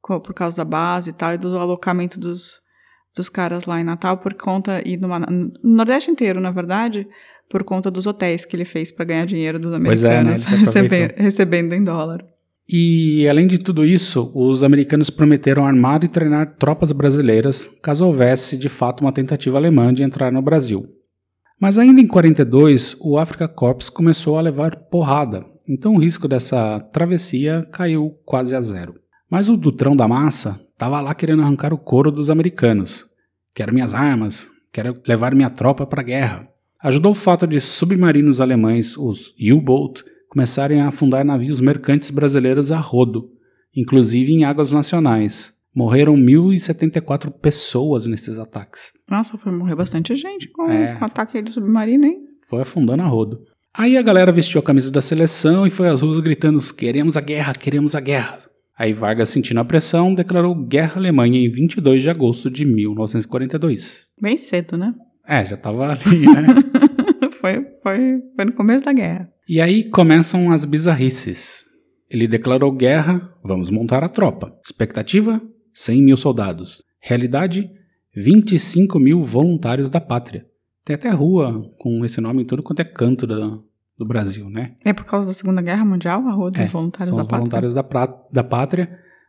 por 0.03 0.35
causa 0.35 0.57
da 0.59 0.65
base 0.65 1.11
e 1.11 1.13
tal, 1.13 1.35
e 1.35 1.39
do 1.39 1.57
alocamento 1.59 2.19
dos, 2.19 2.61
dos 3.15 3.29
caras 3.29 3.65
lá 3.65 3.81
em 3.81 3.85
Natal, 3.85 4.19
por 4.19 4.35
conta, 4.35 4.83
e 4.85 4.97
no, 4.97 5.09
no 5.09 5.53
Nordeste 5.63 6.11
inteiro, 6.11 6.41
na 6.41 6.51
verdade, 6.51 7.07
por 7.49 7.63
conta 7.65 7.91
dos 7.91 8.07
hotéis 8.07 8.45
que 8.45 8.55
ele 8.57 8.65
fez 8.65 8.91
para 8.93 9.05
ganhar 9.05 9.25
dinheiro 9.27 9.59
dos 9.59 9.73
Pois 9.85 10.05
é, 10.05 10.09
né? 10.11 10.19
americanos, 10.19 10.53
Ele 10.53 10.67
se 10.67 10.79
aproveitou. 10.79 10.99
recebe- 11.09 11.23
recebendo 11.23 11.73
em 11.75 11.85
dólar. 11.85 12.25
E, 12.69 13.29
além 13.29 13.47
de 13.47 13.59
tudo 13.59 13.85
isso, 13.85 14.33
os 14.35 14.65
americanos 14.65 15.09
prometeram 15.09 15.65
armar 15.65 16.03
e 16.03 16.09
treinar 16.09 16.57
tropas 16.59 16.91
brasileiras 16.91 17.67
caso 17.81 18.05
houvesse 18.05 18.59
de 18.59 18.69
fato 18.69 19.03
uma 19.03 19.13
tentativa 19.13 19.57
alemã 19.57 19.95
de 19.95 20.03
entrar 20.03 20.33
no 20.33 20.43
Brasil. 20.43 20.85
Mas 21.61 21.79
ainda 21.79 22.01
em 22.01 22.07
42, 22.09 22.97
o 23.01 23.17
Africa 23.19 23.47
Corps 23.47 23.89
começou 23.89 24.37
a 24.37 24.41
levar 24.41 24.75
porrada, 24.91 25.47
então 25.69 25.95
o 25.95 25.99
risco 25.99 26.27
dessa 26.29 26.81
travessia 26.93 27.67
caiu 27.73 28.11
quase 28.25 28.55
a 28.55 28.61
zero. 28.61 28.95
Mas 29.31 29.49
o 29.49 29.57
Dutrão 29.57 29.97
da 29.97 30.07
Massa 30.07 30.61
estava 30.73 31.01
lá 31.01 31.15
querendo 31.15 31.43
arrancar 31.43 31.73
o 31.73 31.79
couro 31.79 32.13
dos 32.13 32.31
americanos. 32.31 33.05
Quero 33.55 33.73
minhas 33.75 33.95
armas, 33.95 34.49
quero 34.73 35.01
levar 35.07 35.35
minha 35.35 35.51
tropa 35.51 35.85
para 35.87 36.01
a 36.01 36.05
guerra. 36.05 36.49
Ajudou 36.83 37.13
o 37.13 37.15
fato 37.15 37.47
de 37.47 37.61
submarinos 37.61 38.41
alemães, 38.41 38.97
os 38.97 39.35
U-Boat, 39.41 40.05
começarem 40.29 40.81
a 40.81 40.89
afundar 40.89 41.25
navios 41.25 41.61
mercantes 41.61 42.11
brasileiros 42.11 42.71
a 42.71 42.79
rodo, 42.79 43.31
inclusive 43.75 44.33
em 44.33 44.45
águas 44.45 44.71
nacionais. 44.73 45.55
Morreram 45.75 46.17
1.074 46.17 47.31
pessoas 47.31 48.07
nesses 48.07 48.39
ataques. 48.39 48.93
Nossa, 49.11 49.37
foi 49.37 49.53
morrer 49.53 49.75
bastante 49.75 50.15
gente 50.15 50.49
com, 50.51 50.71
É. 50.71 50.95
com 50.97 51.03
o 51.03 51.07
ataque 51.07 51.41
do 51.43 51.51
submarino, 51.51 52.05
hein? 52.07 52.19
Foi 52.49 52.63
afundando 52.63 53.03
a 53.03 53.07
rodo. 53.07 53.41
Aí 53.79 53.99
a 53.99 54.03
galera 54.03 54.33
vestiu 54.33 54.59
a 54.59 54.63
camisa 54.63 54.91
da 54.91 55.03
seleção 55.03 55.67
e 55.67 55.71
foi 55.71 55.89
às 55.89 56.01
ruas 56.01 56.19
gritando: 56.21 56.59
queremos 56.73 57.15
a 57.15 57.21
guerra, 57.21 57.53
queremos 57.53 57.95
a 57.95 58.01
guerra. 58.01 58.39
Aí 58.79 58.95
Vargas, 58.95 59.29
sentindo 59.29 59.61
a 59.61 59.65
pressão, 59.65 60.15
declarou 60.15 60.55
guerra 60.55 60.95
à 60.95 60.99
Alemanha 60.99 61.39
em 61.39 61.51
22 61.51 62.03
de 62.03 62.09
agosto 62.09 62.51
de 62.51 62.65
1942. 62.65 64.07
Bem 64.21 64.39
cedo, 64.39 64.79
né? 64.79 64.95
É, 65.29 65.45
já 65.45 65.59
tava 65.59 65.93
ali, 65.93 66.25
né? 66.25 66.47
foi, 67.39 67.67
foi, 67.83 68.09
foi 68.35 68.45
no 68.47 68.53
começo 68.53 68.85
da 68.85 68.95
guerra. 68.95 69.29
E 69.47 69.61
aí 69.61 69.89
começam 69.91 70.51
as 70.51 70.65
bizarrices. 70.65 71.67
Ele 72.11 72.27
declarou 72.27 72.73
guerra, 72.73 73.31
vamos 73.45 73.71
montar 73.71 74.03
a 74.03 74.09
tropa. 74.09 74.55
Expectativa: 74.65 75.39
100 75.75 76.03
mil 76.03 76.17
soldados. 76.17 76.83
Realidade: 76.99 77.69
25 78.15 78.99
mil 78.99 79.23
voluntários 79.23 79.91
da 79.91 80.01
pátria. 80.01 80.47
Tem 80.87 80.95
até 80.95 81.11
rua 81.11 81.71
com 81.79 82.03
esse 82.05 82.21
nome 82.21 82.43
em 82.43 82.47
tudo 82.47 82.63
quanto 82.63 82.81
é 82.81 82.85
canto 82.85 83.27
da- 83.27 83.59
do 83.99 84.07
Brasil, 84.07 84.49
né? 84.49 84.75
É 84.85 84.93
por 84.93 85.05
causa 85.05 85.29
da 85.29 85.35
Segunda 85.35 85.61
Guerra 85.61 85.85
Mundial, 85.85 86.27
a 86.29 86.33
Rua 86.33 86.51
dos 86.51 86.61
É, 86.61 86.67
Voluntários 86.67 87.09
São 87.09 87.17
da 87.17 87.23
os 87.23 87.29
Pátria? 87.29 87.41
voluntários 87.41 87.75
da, 87.75 87.83
pra- 87.83 88.15
da 88.33 88.45
pátria, 88.45 88.89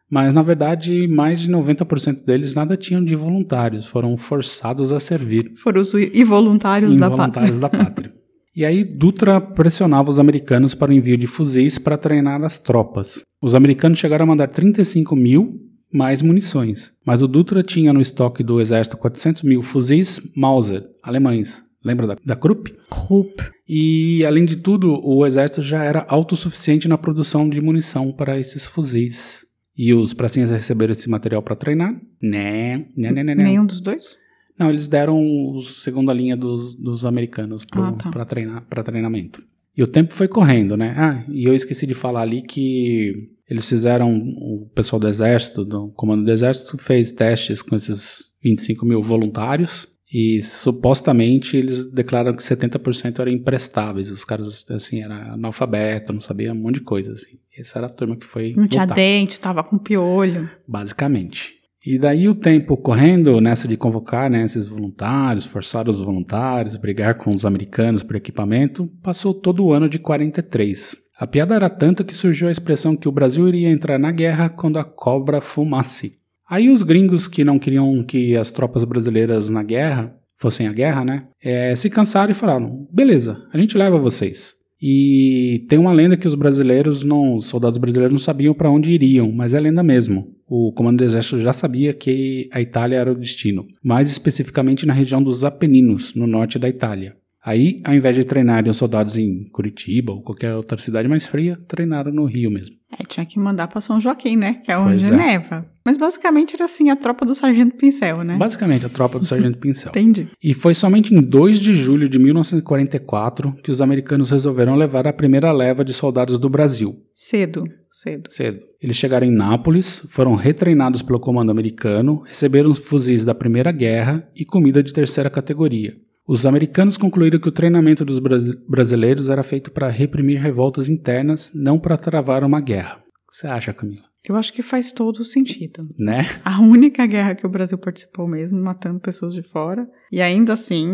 Mas, 0.10 0.34
na 0.34 0.42
verdade, 0.42 1.06
mais 1.06 1.38
de 1.38 1.52
90% 1.52 2.24
deles 2.26 2.54
nada 2.54 2.78
tinham 2.78 3.04
de 3.04 3.14
voluntários, 3.14 3.86
foram 3.88 4.16
forçados 4.16 4.90
a 4.94 5.02
servir. 5.02 5.52
Foram 5.58 5.82
os 5.82 5.94
involuntários 5.94 6.96
da 6.96 7.10
pátria. 7.10 7.16
involuntários 7.26 7.60
da 7.60 7.68
pátria. 7.70 8.14
E 8.56 8.64
aí 8.64 8.86
Dutra 8.86 9.42
pressionava 9.42 10.10
os 10.10 10.18
americanos 10.18 10.74
para 10.74 10.92
o 10.92 10.94
envio 10.94 11.18
de 11.18 11.28
fuzis 11.28 11.78
para 11.78 11.98
treinar 11.98 12.42
as 12.44 12.58
tropas. 12.58 13.22
Os 13.44 13.54
americanos 13.54 14.00
chegaram 14.00 14.24
a 14.24 14.28
mandar 14.28 14.48
35 14.48 15.14
mil 15.14 15.60
mais 15.92 16.22
munições, 16.22 16.94
mas 17.06 17.22
o 17.22 17.28
Dutra 17.28 17.64
tinha 17.64 17.94
no 17.94 18.02
estoque 18.02 18.44
do 18.44 18.60
exército 18.60 18.98
400 18.98 19.44
mil 19.44 19.62
fuzis 19.62 20.20
Mauser, 20.36 20.84
alemães. 21.02 21.64
Lembra 21.84 22.08
da, 22.08 22.18
da 22.26 22.36
Krupp? 22.36 22.74
Krupp. 22.90 23.44
E, 23.70 24.26
além 24.26 24.46
de 24.46 24.58
tudo, 24.58 25.00
o 25.04 25.26
exército 25.26 25.62
já 25.62 25.84
era 25.84 26.06
autossuficiente 26.10 26.88
na 26.88 26.98
produção 26.98 27.48
de 27.48 27.62
munição 27.62 28.12
para 28.12 28.38
esses 28.40 28.66
fuzis. 28.66 29.46
E 29.78 29.94
os 29.94 30.14
pracinhas 30.14 30.50
receberam 30.50 30.92
esse 30.92 31.10
material 31.10 31.42
para 31.42 31.56
treinar? 31.56 31.94
Né, 32.22 32.78
né, 32.98 33.12
né, 33.12 33.24
né, 33.24 33.36
né. 33.36 33.44
Nenhum 33.44 33.66
dos 33.66 33.80
dois? 33.80 34.18
Não, 34.60 34.70
eles 34.70 34.88
deram 34.88 35.24
o 35.24 35.62
segunda 35.62 36.12
linha 36.12 36.36
dos, 36.36 36.74
dos 36.76 37.06
americanos 37.06 37.64
para 37.64 37.90
Ah, 37.90 37.92
tá. 37.94 38.26
treinar, 38.26 38.66
para 38.68 38.84
treinamento. 38.84 39.44
E 39.78 39.84
o 39.84 39.88
tempo 39.88 40.14
foi 40.16 40.28
correndo, 40.28 40.76
né? 40.76 40.96
Ah, 40.98 41.24
e 41.30 41.46
eu 41.46 41.54
esqueci 41.54 41.86
de 41.86 41.94
falar 41.94 42.22
ali 42.22 42.42
que 42.42 43.30
eles 43.50 43.68
fizeram, 43.68 44.18
o 44.18 44.70
pessoal 44.76 45.00
do 45.00 45.08
exército, 45.08 45.64
do 45.64 45.90
comando 45.90 46.26
do 46.26 46.32
exército, 46.32 46.78
fez 46.78 47.12
testes 47.12 47.62
com 47.62 47.76
esses 47.76 48.32
25 48.44 48.86
mil 48.86 49.02
voluntários 49.02 49.88
e 50.14 50.42
supostamente 50.42 51.58
eles 51.58 51.92
declararam 51.92 52.36
que 52.36 52.44
70% 52.44 53.20
eram 53.20 53.32
imprestáveis. 53.32 54.10
Os 54.10 54.24
caras, 54.24 54.66
assim, 54.70 55.02
eram 55.02 55.16
analfabetos, 55.16 56.14
não 56.14 56.22
sabiam 56.22 56.56
um 56.56 56.60
monte 56.60 56.76
de 56.76 56.82
coisa, 56.82 57.12
assim. 57.12 57.38
Essa 57.58 57.80
era 57.80 57.88
a 57.88 57.90
turma 57.90 58.16
que 58.16 58.26
foi 58.26 58.54
Não 58.56 58.68
tinha 58.68 58.86
dente, 58.86 59.40
tava 59.40 59.64
com 59.64 59.78
piolho. 59.78 60.50
basicamente. 60.68 61.56
E 61.86 61.98
daí 61.98 62.28
o 62.28 62.36
tempo 62.36 62.76
correndo 62.76 63.40
nessa 63.40 63.66
de 63.66 63.78
convocar 63.78 64.30
né, 64.30 64.44
esses 64.44 64.68
voluntários, 64.68 65.46
forçar 65.46 65.88
os 65.88 66.02
voluntários, 66.02 66.76
brigar 66.76 67.16
com 67.16 67.34
os 67.34 67.46
americanos 67.46 68.04
por 68.04 68.18
equipamento, 68.18 68.92
passou 69.02 69.34
todo 69.34 69.64
o 69.64 69.72
ano 69.72 69.88
de 69.88 69.98
43. 69.98 70.98
A 71.20 71.26
piada 71.26 71.56
era 71.56 71.70
tanta 71.70 72.04
que 72.04 72.16
surgiu 72.16 72.48
a 72.48 72.52
expressão 72.52 72.96
que 72.96 73.10
o 73.10 73.12
Brasil 73.12 73.48
iria 73.48 73.72
entrar 73.72 73.98
na 73.98 74.12
guerra 74.12 74.50
quando 74.50 74.78
a 74.78 74.84
cobra 74.84 75.42
fumasse. 75.42 76.20
Aí 76.48 76.70
os 76.70 76.84
gringos 76.84 77.28
que 77.28 77.44
não 77.44 77.58
queriam 77.58 78.04
que 78.04 78.38
as 78.38 78.52
tropas 78.52 78.84
brasileiras 78.84 79.50
na 79.50 79.64
guerra 79.64 80.16
fossem 80.36 80.68
à 80.68 80.72
guerra, 80.72 81.04
né, 81.04 81.28
eh, 81.44 81.76
se 81.76 81.90
cansaram 81.90 82.30
e 82.30 82.36
falaram: 82.36 82.88
beleza, 82.94 83.38
a 83.52 83.58
gente 83.58 83.76
leva 83.76 83.98
vocês. 83.98 84.56
E 84.80 85.66
tem 85.68 85.80
uma 85.80 85.92
lenda 85.92 86.16
que 86.16 86.28
os 86.28 86.36
brasileiros 86.36 87.04
não, 87.04 87.36
os 87.36 87.48
soldados 87.48 87.80
brasileiros 87.80 88.14
não 88.14 88.20
sabiam 88.20 88.54
para 88.54 88.70
onde 88.70 88.92
iriam, 88.92 89.32
mas 89.32 89.56
é 89.56 89.60
lenda 89.60 89.82
mesmo. 89.82 90.36
O 90.48 90.72
comando 90.72 91.00
do 91.00 91.04
exército 91.04 91.40
já 91.40 91.52
sabia 91.52 91.96
que 91.96 92.48
a 92.54 92.62
Itália 92.62 92.98
era 92.98 93.12
o 93.12 93.18
destino, 93.18 93.66
mais 93.84 94.08
especificamente 94.08 94.86
na 94.86 94.94
região 94.94 95.22
dos 95.22 95.44
Apeninos, 95.44 96.14
no 96.14 96.28
norte 96.28 96.60
da 96.60 96.70
Itália. 96.70 97.18
Aí, 97.48 97.80
ao 97.86 97.94
invés 97.94 98.14
de 98.14 98.26
treinarem 98.26 98.70
os 98.70 98.76
soldados 98.76 99.16
em 99.16 99.46
Curitiba 99.54 100.12
ou 100.12 100.22
qualquer 100.22 100.54
outra 100.54 100.78
cidade 100.78 101.08
mais 101.08 101.26
fria, 101.26 101.58
treinaram 101.66 102.12
no 102.12 102.26
Rio 102.26 102.52
mesmo. 102.52 102.76
É, 102.92 103.06
tinha 103.06 103.26
que 103.26 103.40
mandar 103.40 103.70
pra 103.70 103.80
São 103.80 104.02
Joaquim, 104.02 104.36
né? 104.36 104.56
Que 104.66 104.70
é 104.70 104.78
onde 104.78 105.08
Pois 105.08 105.12
é. 105.12 105.16
neva. 105.16 105.66
Mas 105.86 105.98
basicamente 105.98 106.56
era 106.56 106.66
assim, 106.66 106.90
a 106.90 106.96
tropa 106.98 107.26
do 107.26 107.34
Sargento 107.34 107.78
Pincel, 107.78 108.22
né? 108.26 108.36
Basicamente, 108.36 108.86
a 108.86 108.90
tropa 108.90 109.18
do 109.18 109.26
Sargento 109.26 109.60
Pincel. 109.60 109.92
Entendi. 109.96 110.28
E 110.44 110.54
foi 110.54 110.74
somente 110.74 111.16
em 111.16 111.22
2 111.22 111.62
de 111.62 111.74
julho 111.74 112.10
de 112.10 112.20
1944 112.20 113.54
que 113.64 113.72
os 113.72 113.82
americanos 113.82 114.30
resolveram 114.30 114.76
levar 114.76 115.08
a 115.08 115.14
primeira 115.14 115.50
leva 115.54 115.86
de 115.86 115.94
soldados 115.94 116.38
do 116.38 116.50
Brasil. 116.50 117.02
Cedo, 117.16 117.64
cedo. 117.90 118.30
Cedo. 118.30 118.60
Eles 118.82 118.98
chegaram 118.98 119.26
em 119.26 119.32
Nápoles, 119.32 120.06
foram 120.10 120.36
retreinados 120.36 121.02
pelo 121.02 121.20
comando 121.20 121.50
americano, 121.50 122.24
receberam 122.26 122.70
os 122.70 122.80
fuzis 122.80 123.24
da 123.24 123.34
Primeira 123.34 123.72
Guerra 123.72 124.30
e 124.36 124.44
comida 124.44 124.84
de 124.84 124.92
terceira 124.92 125.30
categoria. 125.30 125.96
Os 126.28 126.46
americanos 126.46 126.98
concluíram 126.98 127.40
que 127.40 127.48
o 127.48 127.52
treinamento 127.52 128.04
dos 128.04 128.20
brasi- 128.20 128.58
brasileiros 128.68 129.30
era 129.30 129.44
feito 129.44 129.72
para 129.72 129.88
reprimir 129.90 130.42
revoltas 130.42 130.90
internas, 130.90 131.52
não 131.56 131.80
para 131.80 131.96
travar 131.98 132.44
uma 132.44 132.60
guerra. 132.60 132.96
O 132.98 133.32
que 133.32 133.36
você 133.38 133.48
acha, 133.48 133.74
Camila? 133.74 134.06
Eu 134.28 134.36
acho 134.36 134.52
que 134.52 134.62
faz 134.62 134.92
todo 134.92 135.20
o 135.20 135.26
sentido. 135.26 135.82
Né? 135.98 136.26
A 136.44 136.60
única 136.60 137.06
guerra 137.06 137.34
que 137.34 137.46
o 137.46 137.50
Brasil 137.50 137.78
participou 137.78 138.28
mesmo, 138.28 138.62
matando 138.62 139.00
pessoas 139.00 139.34
de 139.34 139.42
fora. 139.42 139.88
E 140.12 140.22
ainda 140.22 140.52
assim, 140.52 140.86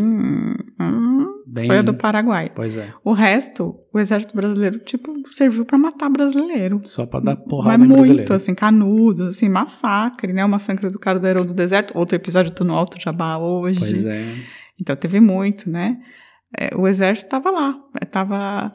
hum, 0.79 1.25
Bem- 1.47 1.65
foi 1.67 1.79
a 1.79 1.81
do 1.81 1.95
Paraguai. 1.95 2.51
Pois 2.55 2.77
é. 2.77 2.89
O 3.03 3.11
resto, 3.11 3.75
o 3.91 3.99
exército 3.99 4.35
brasileiro, 4.35 4.77
tipo, 4.79 5.11
serviu 5.31 5.65
pra 5.65 5.79
matar 5.79 6.09
brasileiro. 6.11 6.79
Só 6.83 7.07
para 7.07 7.21
dar 7.25 7.35
porrada 7.37 7.79
Mas 7.79 7.85
em 7.85 7.87
muito, 7.87 8.01
brasileiro. 8.03 8.33
assim, 8.35 8.53
canudo, 8.53 9.23
assim, 9.25 9.49
massacre, 9.49 10.31
né? 10.31 10.45
O 10.45 10.49
massacre 10.49 10.89
do 10.91 10.99
Cardeirão 10.99 11.43
do 11.43 11.55
Deserto. 11.55 11.97
Outro 11.97 12.15
episódio 12.15 12.51
do 12.53 12.63
No 12.63 12.75
Alto 12.75 13.01
Jabá 13.01 13.37
hoje. 13.39 13.79
Pois 13.79 14.05
é. 14.05 14.25
Então 14.79 14.95
teve 14.95 15.19
muito, 15.19 15.69
né? 15.69 16.01
É, 16.57 16.75
o 16.75 16.87
exército 16.87 17.27
estava 17.27 17.49
lá, 17.51 17.75
estava 18.01 18.73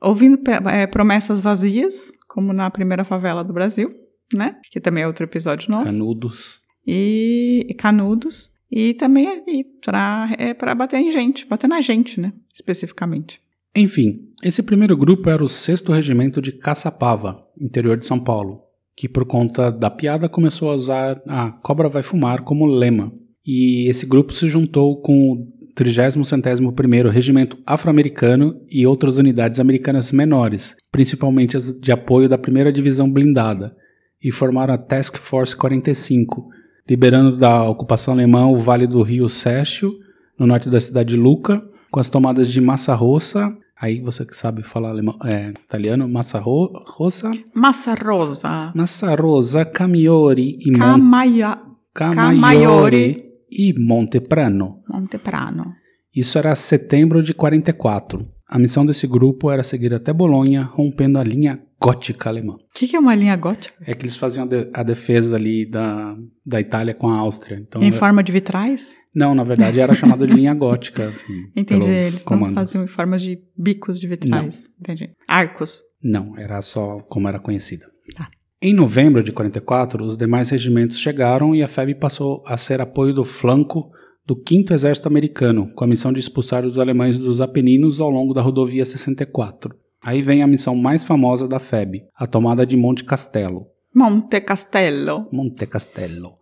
ouvindo 0.00 0.38
pe- 0.38 0.52
é, 0.72 0.86
promessas 0.86 1.40
vazias, 1.40 2.12
como 2.28 2.52
na 2.52 2.70
primeira 2.70 3.04
favela 3.04 3.42
do 3.42 3.52
Brasil, 3.52 3.92
né? 4.34 4.56
Que 4.70 4.80
também 4.80 5.02
é 5.02 5.06
outro 5.06 5.24
episódio 5.24 5.70
nosso. 5.70 5.86
Canudos. 5.92 6.60
E, 6.86 7.66
e 7.68 7.74
canudos. 7.74 8.50
E 8.70 8.94
também 8.94 9.42
para 9.84 10.28
é, 10.38 10.54
pra 10.54 10.74
bater 10.74 10.98
em 11.00 11.10
gente, 11.10 11.44
bater 11.46 11.66
na 11.68 11.80
gente, 11.80 12.20
né? 12.20 12.32
Especificamente. 12.54 13.40
Enfim, 13.74 14.28
esse 14.42 14.62
primeiro 14.62 14.96
grupo 14.96 15.28
era 15.28 15.42
o 15.44 15.48
6 15.48 15.80
Regimento 15.88 16.40
de 16.40 16.52
Caçapava, 16.52 17.46
interior 17.60 17.96
de 17.96 18.06
São 18.06 18.18
Paulo, 18.18 18.62
que 18.96 19.08
por 19.08 19.24
conta 19.24 19.70
da 19.72 19.90
piada 19.90 20.28
começou 20.28 20.70
a 20.70 20.74
usar 20.74 21.20
a 21.26 21.50
Cobra 21.50 21.88
Vai 21.88 22.02
Fumar 22.02 22.42
como 22.42 22.64
lema. 22.66 23.12
E 23.46 23.88
esse 23.88 24.04
grupo 24.06 24.32
se 24.32 24.48
juntou 24.48 25.00
com 25.00 25.32
o 25.32 25.46
30 25.74 26.24
centésimo 26.24 26.72
primeiro 26.72 27.08
Regimento 27.08 27.56
Afro-Americano 27.66 28.60
e 28.70 28.86
outras 28.86 29.16
unidades 29.18 29.58
americanas 29.58 30.12
menores, 30.12 30.76
principalmente 30.92 31.56
as 31.56 31.72
de 31.72 31.90
apoio 31.90 32.28
da 32.28 32.36
primeira 32.36 32.72
Divisão 32.72 33.10
Blindada, 33.10 33.74
e 34.22 34.30
formaram 34.30 34.74
a 34.74 34.78
Task 34.78 35.16
Force 35.16 35.56
45, 35.56 36.48
liberando 36.88 37.36
da 37.36 37.64
ocupação 37.68 38.12
alemã 38.12 38.46
o 38.46 38.56
Vale 38.56 38.86
do 38.86 39.00
Rio 39.02 39.28
Sécio, 39.28 39.92
no 40.38 40.46
norte 40.46 40.68
da 40.68 40.80
cidade 40.80 41.14
de 41.14 41.16
Lucca, 41.20 41.62
com 41.90 41.98
as 42.00 42.08
tomadas 42.08 42.48
de 42.48 42.60
Massa 42.60 42.94
Rossa. 42.94 43.50
Aí 43.80 44.00
você 44.00 44.26
que 44.26 44.36
sabe 44.36 44.62
falar 44.62 44.90
alemão, 44.90 45.16
é, 45.24 45.48
italiano, 45.50 46.06
Massa 46.06 46.38
Ro- 46.38 46.70
Rossa, 46.86 47.30
Massa 47.54 47.94
Rosa. 47.94 48.70
Massa 48.74 49.14
Rosa, 49.14 49.64
Camiori 49.64 50.58
e 50.60 50.72
Camaia, 50.72 51.58
Camaiore 51.94 53.29
e 53.50 53.72
Monteprano. 53.78 54.82
Monteprano. 54.88 55.72
Isso 56.14 56.38
era 56.38 56.54
setembro 56.54 57.22
de 57.22 57.32
44. 57.34 58.26
A 58.48 58.58
missão 58.58 58.84
desse 58.84 59.06
grupo 59.06 59.50
era 59.50 59.62
seguir 59.62 59.94
até 59.94 60.12
Bolonha, 60.12 60.62
rompendo 60.62 61.18
a 61.18 61.24
linha 61.24 61.62
gótica 61.80 62.28
alemã. 62.28 62.54
O 62.54 62.58
que, 62.74 62.88
que 62.88 62.96
é 62.96 62.98
uma 62.98 63.14
linha 63.14 63.36
gótica? 63.36 63.74
É 63.86 63.94
que 63.94 64.04
eles 64.04 64.16
faziam 64.16 64.44
a, 64.44 64.48
de- 64.48 64.68
a 64.74 64.82
defesa 64.82 65.36
ali 65.36 65.64
da, 65.64 66.16
da 66.44 66.60
Itália 66.60 66.92
com 66.92 67.08
a 67.08 67.16
Áustria. 67.16 67.56
Então, 67.58 67.82
em 67.82 67.92
forma 67.92 68.22
de 68.24 68.32
vitrais? 68.32 68.94
Não, 69.14 69.34
na 69.34 69.44
verdade 69.44 69.80
era 69.80 69.94
chamada 69.94 70.26
de 70.26 70.32
linha 70.34 70.52
gótica. 70.52 71.08
Assim, 71.10 71.44
Entendi. 71.56 71.86
Eles 71.88 72.14
não 72.18 72.24
comandos. 72.24 72.54
faziam 72.54 72.84
em 72.84 72.88
formas 72.88 73.22
de 73.22 73.38
bicos 73.56 73.98
de 74.00 74.06
vitrais. 74.08 74.64
Entendi. 74.80 75.10
Arcos. 75.28 75.80
Não, 76.02 76.36
era 76.36 76.60
só 76.62 76.98
como 77.08 77.28
era 77.28 77.38
conhecida. 77.38 77.86
Tá. 78.16 78.28
Em 78.62 78.74
novembro 78.74 79.22
de 79.22 79.32
44, 79.32 80.04
os 80.04 80.18
demais 80.18 80.50
regimentos 80.50 80.98
chegaram 80.98 81.54
e 81.54 81.62
a 81.62 81.66
FEB 81.66 81.94
passou 81.94 82.42
a 82.46 82.58
ser 82.58 82.78
apoio 82.78 83.14
do 83.14 83.24
flanco 83.24 83.90
do 84.26 84.38
5 84.46 84.74
Exército 84.74 85.08
Americano, 85.08 85.72
com 85.74 85.82
a 85.82 85.86
missão 85.86 86.12
de 86.12 86.20
expulsar 86.20 86.66
os 86.66 86.78
alemães 86.78 87.18
dos 87.18 87.40
Apeninos 87.40 88.02
ao 88.02 88.10
longo 88.10 88.34
da 88.34 88.42
rodovia 88.42 88.84
64. 88.84 89.74
Aí 90.04 90.20
vem 90.20 90.42
a 90.42 90.46
missão 90.46 90.76
mais 90.76 91.04
famosa 91.04 91.48
da 91.48 91.58
FEB, 91.58 92.02
a 92.14 92.26
tomada 92.26 92.66
de 92.66 92.76
Monte 92.76 93.02
Castelo. 93.02 93.66
Monte 93.94 94.42
Castello. 94.42 95.26
Monte 95.32 95.66
Castello. 95.66 96.34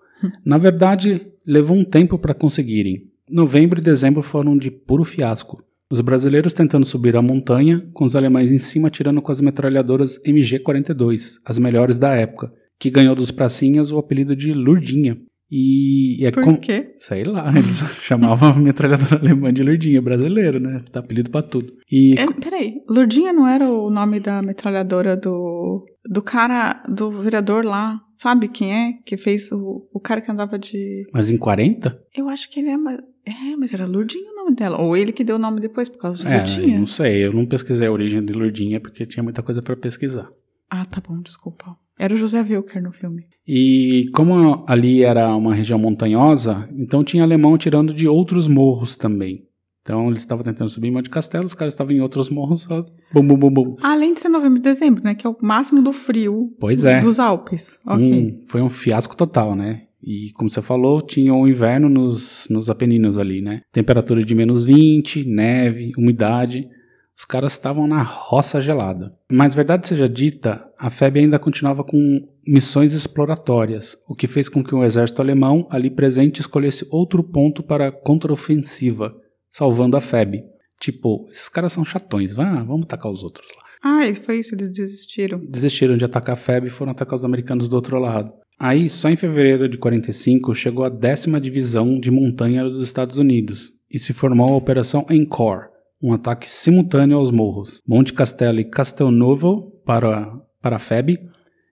Na 0.44 0.58
verdade, 0.58 1.25
levou 1.46 1.76
um 1.76 1.84
tempo 1.84 2.18
para 2.18 2.34
conseguirem. 2.34 3.12
Novembro 3.30 3.78
e 3.78 3.84
dezembro 3.84 4.22
foram 4.22 4.58
de 4.58 4.72
puro 4.72 5.04
fiasco. 5.04 5.62
Os 5.90 6.00
brasileiros 6.00 6.52
tentando 6.52 6.85
subir 6.85 7.16
a 7.16 7.23
montanha, 7.23 7.88
com 7.95 8.04
os 8.04 8.14
alemães 8.14 8.52
em 8.52 8.59
cima 8.59 8.88
atirando 8.88 9.23
com 9.23 9.33
as 9.33 9.40
metralhadoras 9.40 10.21
MG-42, 10.25 11.38
as 11.45 11.59
melhores 11.59 11.99
da 11.99 12.14
época, 12.14 12.52
que 12.78 12.90
ganhou 12.90 13.14
dos 13.14 13.30
pracinhas 13.30 13.90
o 13.90 13.99
apelido 13.99 14.37
de 14.37 14.52
Lurdinha. 14.52 15.18
E, 15.50 16.21
e 16.23 16.26
é 16.26 16.30
Por 16.30 16.45
como. 16.45 16.59
quê? 16.59 16.95
Sei 16.99 17.25
lá, 17.25 17.50
eles 17.57 17.78
chamavam 18.02 18.50
a 18.50 18.54
metralhadora 18.54 19.18
alemã 19.18 19.52
de 19.52 19.62
Lurdinha, 19.62 20.02
brasileiro, 20.02 20.61
né? 20.61 20.83
Tá 20.92 21.00
apelido 21.00 21.30
pra 21.30 21.42
tudo. 21.42 21.73
E 21.90 22.14
É, 22.18 22.26
peraí, 22.35 22.83
Lourdinha 22.88 23.33
não 23.33 23.47
era 23.47 23.71
o 23.71 23.90
nome 23.90 24.21
da 24.21 24.42
metralhadora 24.42 25.16
do. 25.16 25.87
do 26.04 26.21
cara, 26.21 26.83
do 26.87 27.23
vereador 27.23 27.64
lá. 27.64 27.99
Sabe 28.12 28.49
quem 28.49 28.75
é? 28.75 28.92
Que 29.07 29.16
fez 29.16 29.50
o, 29.50 29.88
o 29.92 30.00
cara 30.00 30.21
que 30.21 30.30
andava 30.30 30.59
de. 30.59 31.07
Mas 31.14 31.30
em 31.30 31.38
40? 31.38 31.99
Eu 32.14 32.28
acho 32.28 32.50
que 32.50 32.61
ele 32.61 32.68
é. 32.68 32.75
É, 32.75 33.57
mas 33.57 33.73
era 33.73 33.87
Lourdinha 33.87 34.30
o 34.33 34.35
nome 34.49 34.57
dela. 34.57 34.81
Ou 34.81 34.97
ele 34.97 35.12
que 35.12 35.25
deu 35.25 35.37
o 35.37 35.38
nome 35.38 35.61
depois, 35.61 35.88
por 35.88 35.99
causa 35.99 36.23
de 36.23 36.28
É, 36.28 36.37
Lourdinha. 36.38 36.78
não 36.78 36.87
sei, 36.87 37.25
eu 37.26 37.33
não 37.33 37.47
pesquisei 37.47 37.87
a 37.88 37.93
origem 37.93 38.25
de 38.25 38.33
Lurdinha 38.33 38.81
porque 38.81 39.07
tinha 39.07 39.23
muita 39.23 39.43
coisa 39.43 39.62
pra 39.62 39.76
pesquisar. 39.76 40.28
Ah, 40.71 40.85
tá 40.85 41.00
bom, 41.07 41.21
desculpa. 41.23 41.76
Era 41.99 42.14
o 42.14 42.17
José 42.17 42.40
Wilker 42.40 42.83
no 42.83 42.93
filme. 42.93 43.25
E 43.47 44.09
como 44.14 44.64
ali 44.69 45.02
era 45.02 45.35
uma 45.35 45.55
região 45.55 45.78
montanhosa, 45.78 46.69
então 46.76 47.02
tinha 47.02 47.23
alemão 47.25 47.59
tirando 47.59 47.93
de 47.93 48.07
outros 48.07 48.47
morros 48.47 48.97
também. 48.97 49.45
Então 49.83 50.07
eles 50.09 50.19
estavam 50.21 50.45
tentando 50.45 50.69
subir 50.69 50.88
em 50.88 50.90
Monte 50.93 51.09
Castelo, 51.09 51.47
os 51.47 51.55
caras 51.55 51.73
estavam 51.73 51.95
em 51.95 52.00
outros 52.00 52.28
morros, 52.28 52.61
só 52.62 52.85
bum 53.12 53.26
bum 53.26 53.37
bum 53.38 53.50
bum. 53.50 53.76
Além 53.83 54.12
de 54.12 54.21
ser 54.21 54.28
novembro 54.28 54.59
e 54.59 54.62
dezembro, 54.62 55.02
né? 55.02 55.14
Que 55.14 55.26
é 55.26 55.31
o 55.31 55.37
máximo 55.40 55.81
do 55.83 55.93
frio 55.95 56.52
Pois 56.61 56.85
é. 56.85 57.00
dos 57.00 57.19
Alpes. 57.19 57.78
Ok. 57.87 58.05
Hum, 58.05 58.43
foi 58.47 58.61
um 58.61 58.69
fiasco 58.69 59.17
total, 59.17 59.57
né? 59.57 59.85
E 60.02 60.31
como 60.33 60.49
você 60.49 60.62
falou, 60.62 61.02
tinha 61.02 61.35
o 61.35 61.47
inverno 61.47 61.88
nos, 61.88 62.47
nos 62.49 62.71
Apeninos 62.71 63.19
ali, 63.19 63.40
né? 63.40 63.62
Temperatura 63.73 64.25
de 64.25 64.35
menos 64.35 64.64
20, 64.64 65.25
neve, 65.25 65.93
umidade. 65.99 66.69
Os 67.17 67.25
caras 67.25 67.52
estavam 67.52 67.88
na 67.88 68.00
roça 68.00 68.61
gelada. 68.61 69.12
Mas 69.31 69.52
verdade 69.52 69.88
seja 69.88 70.09
dita, 70.09 70.71
a 70.78 70.88
FEB 70.88 71.19
ainda 71.19 71.38
continuava 71.38 71.83
com 71.83 72.25
missões 72.47 72.95
exploratórias, 72.95 73.99
o 74.09 74.14
que 74.14 74.28
fez 74.28 74.49
com 74.49 74.62
que 74.62 74.73
o 74.73 74.85
exército 74.85 75.21
alemão 75.21 75.67
ali 75.69 75.90
presente 75.90 76.40
escolhesse 76.40 76.87
outro 76.90 77.25
ponto 77.25 77.61
para 77.61 77.90
contraofensiva, 77.90 79.17
salvando 79.50 79.97
a 79.97 80.00
FEB. 80.00 80.45
Tipo, 80.81 81.26
esses 81.28 81.49
caras 81.49 81.73
são 81.73 81.85
chatões, 81.85 82.37
vá, 82.37 82.62
vamos 82.62 82.85
atacar 82.85 83.11
os 83.11 83.25
outros 83.25 83.49
lá. 83.57 83.69
Ah, 83.83 84.14
foi 84.23 84.38
isso, 84.38 84.55
eles 84.55 84.73
desistiram. 84.73 85.40
Desistiram 85.45 85.97
de 85.97 86.05
atacar 86.05 86.35
a 86.35 86.37
FEB 86.37 86.67
e 86.67 86.71
foram 86.71 86.93
atacar 86.93 87.17
os 87.17 87.25
americanos 87.25 87.69
do 87.69 87.75
outro 87.75 87.99
lado. 87.99 88.33
Aí, 88.60 88.90
só 88.90 89.08
em 89.08 89.14
fevereiro 89.14 89.68
de 89.68 89.78
45, 89.78 90.52
chegou 90.52 90.84
a 90.84 90.88
décima 90.88 91.40
divisão 91.40 91.98
de 91.98 92.10
montanha 92.10 92.64
dos 92.64 92.82
Estados 92.82 93.16
Unidos 93.16 93.72
e 93.88 94.00
se 94.00 94.12
formou 94.12 94.48
a 94.48 94.56
Operação 94.56 95.06
Encore, 95.08 95.68
um 96.02 96.12
ataque 96.12 96.48
simultâneo 96.48 97.16
aos 97.16 97.30
morros, 97.30 97.80
Monte 97.86 98.12
Castelo 98.12 98.58
e 98.58 98.64
Castelnuovo 98.64 99.70
para, 99.86 100.32
para 100.60 100.74
a 100.74 100.78
FEB, 100.80 101.20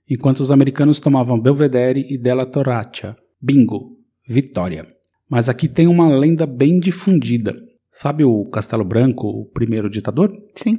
enquanto 0.09 0.39
os 0.39 0.53
americanos 0.53 1.01
tomavam 1.01 1.41
Belvedere 1.41 2.07
e 2.09 2.17
Della 2.17 2.47
Torraccia. 2.47 3.17
Bingo! 3.43 3.97
Vitória! 4.29 4.87
Mas 5.29 5.49
aqui 5.49 5.67
tem 5.67 5.89
uma 5.89 6.09
lenda 6.09 6.47
bem 6.47 6.79
difundida. 6.79 7.57
Sabe 7.91 8.23
o 8.23 8.45
Castelo 8.45 8.85
Branco, 8.85 9.27
o 9.27 9.45
primeiro 9.47 9.91
ditador? 9.91 10.33
Sim. 10.55 10.79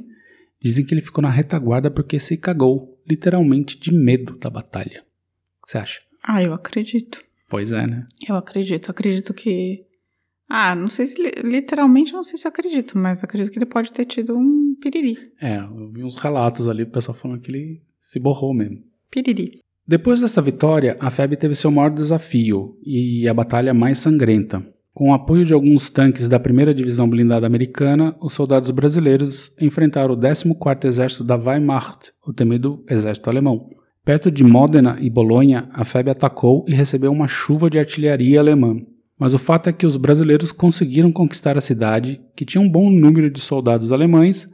Dizem 0.62 0.86
que 0.86 0.94
ele 0.94 1.02
ficou 1.02 1.20
na 1.20 1.28
retaguarda 1.28 1.90
porque 1.90 2.18
se 2.18 2.38
cagou, 2.38 2.98
literalmente 3.06 3.78
de 3.78 3.92
medo 3.92 4.38
da 4.38 4.48
batalha. 4.48 5.06
Que 5.68 5.72
você 5.72 5.78
acha? 5.78 6.00
Ah, 6.24 6.42
eu 6.42 6.54
acredito. 6.54 7.20
Pois 7.50 7.72
é, 7.72 7.86
né? 7.86 8.06
Eu 8.26 8.36
acredito. 8.36 8.90
Acredito 8.90 9.34
que. 9.34 9.84
Ah, 10.48 10.74
não 10.74 10.88
sei 10.88 11.06
se. 11.06 11.20
li- 11.22 11.42
Literalmente, 11.44 12.10
não 12.14 12.22
sei 12.22 12.38
se 12.38 12.46
eu 12.46 12.48
acredito, 12.48 12.96
mas 12.96 13.22
acredito 13.22 13.52
que 13.52 13.58
ele 13.58 13.66
pode 13.66 13.92
ter 13.92 14.06
tido 14.06 14.34
um 14.34 14.74
piriri. 14.80 15.18
É, 15.40 15.58
eu 15.58 15.90
vi 15.92 16.02
uns 16.04 16.16
relatos 16.16 16.66
ali, 16.68 16.84
o 16.84 16.90
pessoal 16.90 17.14
falando 17.14 17.40
que 17.40 17.50
ele 17.50 17.82
se 18.00 18.18
borrou 18.18 18.54
mesmo. 18.54 18.78
Piriri. 19.10 19.60
Depois 19.86 20.20
dessa 20.22 20.40
vitória, 20.40 20.96
a 21.00 21.10
FEB 21.10 21.36
teve 21.36 21.54
seu 21.54 21.70
maior 21.70 21.90
desafio 21.90 22.78
e 22.82 23.28
a 23.28 23.34
batalha 23.34 23.74
mais 23.74 23.98
sangrenta. 23.98 24.66
Com 24.94 25.10
o 25.10 25.14
apoio 25.14 25.44
de 25.44 25.52
alguns 25.52 25.90
tanques 25.90 26.28
da 26.28 26.38
1 26.38 26.74
Divisão 26.74 27.08
Blindada 27.08 27.46
Americana, 27.46 28.16
os 28.20 28.32
soldados 28.32 28.70
brasileiros 28.70 29.52
enfrentaram 29.60 30.14
o 30.14 30.16
14º 30.16 30.84
Exército 30.86 31.24
da 31.24 31.36
Wehrmacht, 31.36 32.10
o 32.26 32.32
temido 32.32 32.82
Exército 32.88 33.30
Alemão. 33.30 33.68
Perto 34.08 34.30
de 34.30 34.42
Modena 34.42 34.96
e 35.02 35.10
Bolonha, 35.10 35.68
a 35.70 35.84
FEB 35.84 36.08
atacou 36.08 36.64
e 36.66 36.72
recebeu 36.72 37.12
uma 37.12 37.28
chuva 37.28 37.68
de 37.68 37.78
artilharia 37.78 38.40
alemã. 38.40 38.80
Mas 39.18 39.34
o 39.34 39.38
fato 39.38 39.68
é 39.68 39.72
que 39.74 39.84
os 39.84 39.98
brasileiros 39.98 40.50
conseguiram 40.50 41.12
conquistar 41.12 41.58
a 41.58 41.60
cidade, 41.60 42.18
que 42.34 42.46
tinha 42.46 42.58
um 42.58 42.70
bom 42.70 42.90
número 42.90 43.30
de 43.30 43.38
soldados 43.38 43.92
alemães, 43.92 44.48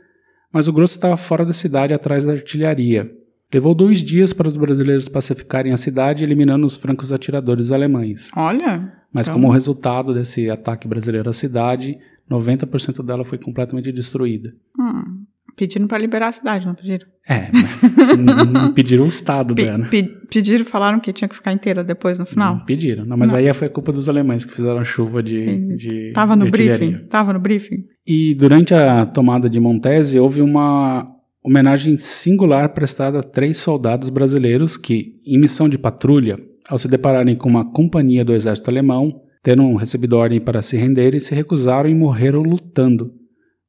mas 0.52 0.66
o 0.66 0.72
grosso 0.72 0.96
estava 0.96 1.16
fora 1.16 1.46
da 1.46 1.52
cidade 1.52 1.94
atrás 1.94 2.24
da 2.24 2.32
artilharia. 2.32 3.08
Levou 3.52 3.76
dois 3.76 4.02
dias 4.02 4.32
para 4.32 4.48
os 4.48 4.56
brasileiros 4.56 5.08
pacificarem 5.08 5.72
a 5.72 5.76
cidade, 5.76 6.24
eliminando 6.24 6.66
os 6.66 6.76
francos 6.76 7.12
atiradores 7.12 7.70
alemães. 7.70 8.30
Olha. 8.34 8.92
Mas 9.12 9.28
então- 9.28 9.40
como 9.40 9.52
resultado 9.52 10.12
desse 10.12 10.50
ataque 10.50 10.88
brasileiro 10.88 11.30
à 11.30 11.32
cidade, 11.32 11.96
90% 12.28 13.04
dela 13.04 13.22
foi 13.22 13.38
completamente 13.38 13.92
destruída. 13.92 14.52
Hum, 14.76 15.24
pediram 15.56 15.86
pra 15.86 15.98
liberar 15.98 16.28
a 16.28 16.32
cidade, 16.32 16.66
não 16.66 16.74
pediram? 16.74 17.06
É, 17.28 17.48
pediram 18.74 19.04
o 19.04 19.08
estado 19.08 19.54
dela. 19.54 19.84
pe- 19.86 20.02
pediram, 20.30 20.64
falaram 20.64 21.00
que 21.00 21.12
tinha 21.12 21.28
que 21.28 21.34
ficar 21.34 21.52
inteira 21.52 21.82
depois 21.82 22.18
no 22.18 22.26
final? 22.26 22.56
Não 22.56 22.64
pediram. 22.64 23.04
Não, 23.04 23.16
mas 23.16 23.30
Não. 23.32 23.38
aí 23.38 23.52
foi 23.54 23.68
culpa 23.68 23.92
dos 23.92 24.08
alemães 24.08 24.44
que 24.44 24.52
fizeram 24.52 24.78
a 24.78 24.84
chuva 24.84 25.22
de, 25.22 25.76
de 25.76 26.12
Tava 26.12 26.36
no 26.36 26.44
de 26.44 26.50
briefing? 26.50 27.06
Tava 27.08 27.32
no 27.32 27.38
briefing? 27.40 27.84
E 28.06 28.34
durante 28.34 28.74
a 28.74 29.06
tomada 29.06 29.48
de 29.48 29.58
Montese, 29.60 30.18
houve 30.18 30.40
uma 30.42 31.06
homenagem 31.42 31.96
singular 31.96 32.70
prestada 32.74 33.20
a 33.20 33.22
três 33.22 33.58
soldados 33.58 34.10
brasileiros 34.10 34.76
que, 34.76 35.12
em 35.26 35.38
missão 35.38 35.68
de 35.68 35.78
patrulha, 35.78 36.38
ao 36.68 36.78
se 36.78 36.88
depararem 36.88 37.36
com 37.36 37.48
uma 37.48 37.70
companhia 37.70 38.24
do 38.24 38.32
exército 38.34 38.70
alemão, 38.70 39.20
tendo 39.42 39.74
recebido 39.76 40.16
ordem 40.16 40.40
para 40.40 40.62
se 40.62 40.74
renderem, 40.76 41.20
se 41.20 41.34
recusaram 41.34 41.88
e 41.88 41.94
morreram 41.94 42.40
lutando. 42.42 43.12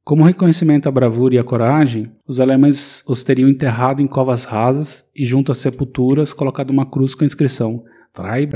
Como 0.06 0.22
reconhecimento 0.22 0.88
à 0.88 0.92
bravura 0.92 1.34
e 1.34 1.38
à 1.38 1.42
coragem, 1.42 2.12
os 2.28 2.38
alemães 2.38 3.02
os 3.08 3.24
teriam 3.24 3.48
enterrado 3.48 4.00
em 4.00 4.06
covas 4.06 4.44
rasas 4.44 5.04
e, 5.12 5.24
junto 5.24 5.50
às 5.50 5.58
sepulturas, 5.58 6.32
colocado 6.32 6.70
uma 6.70 6.86
cruz 6.86 7.12
com 7.12 7.24
a 7.24 7.26
inscrição 7.26 7.82
Drei 8.14 8.48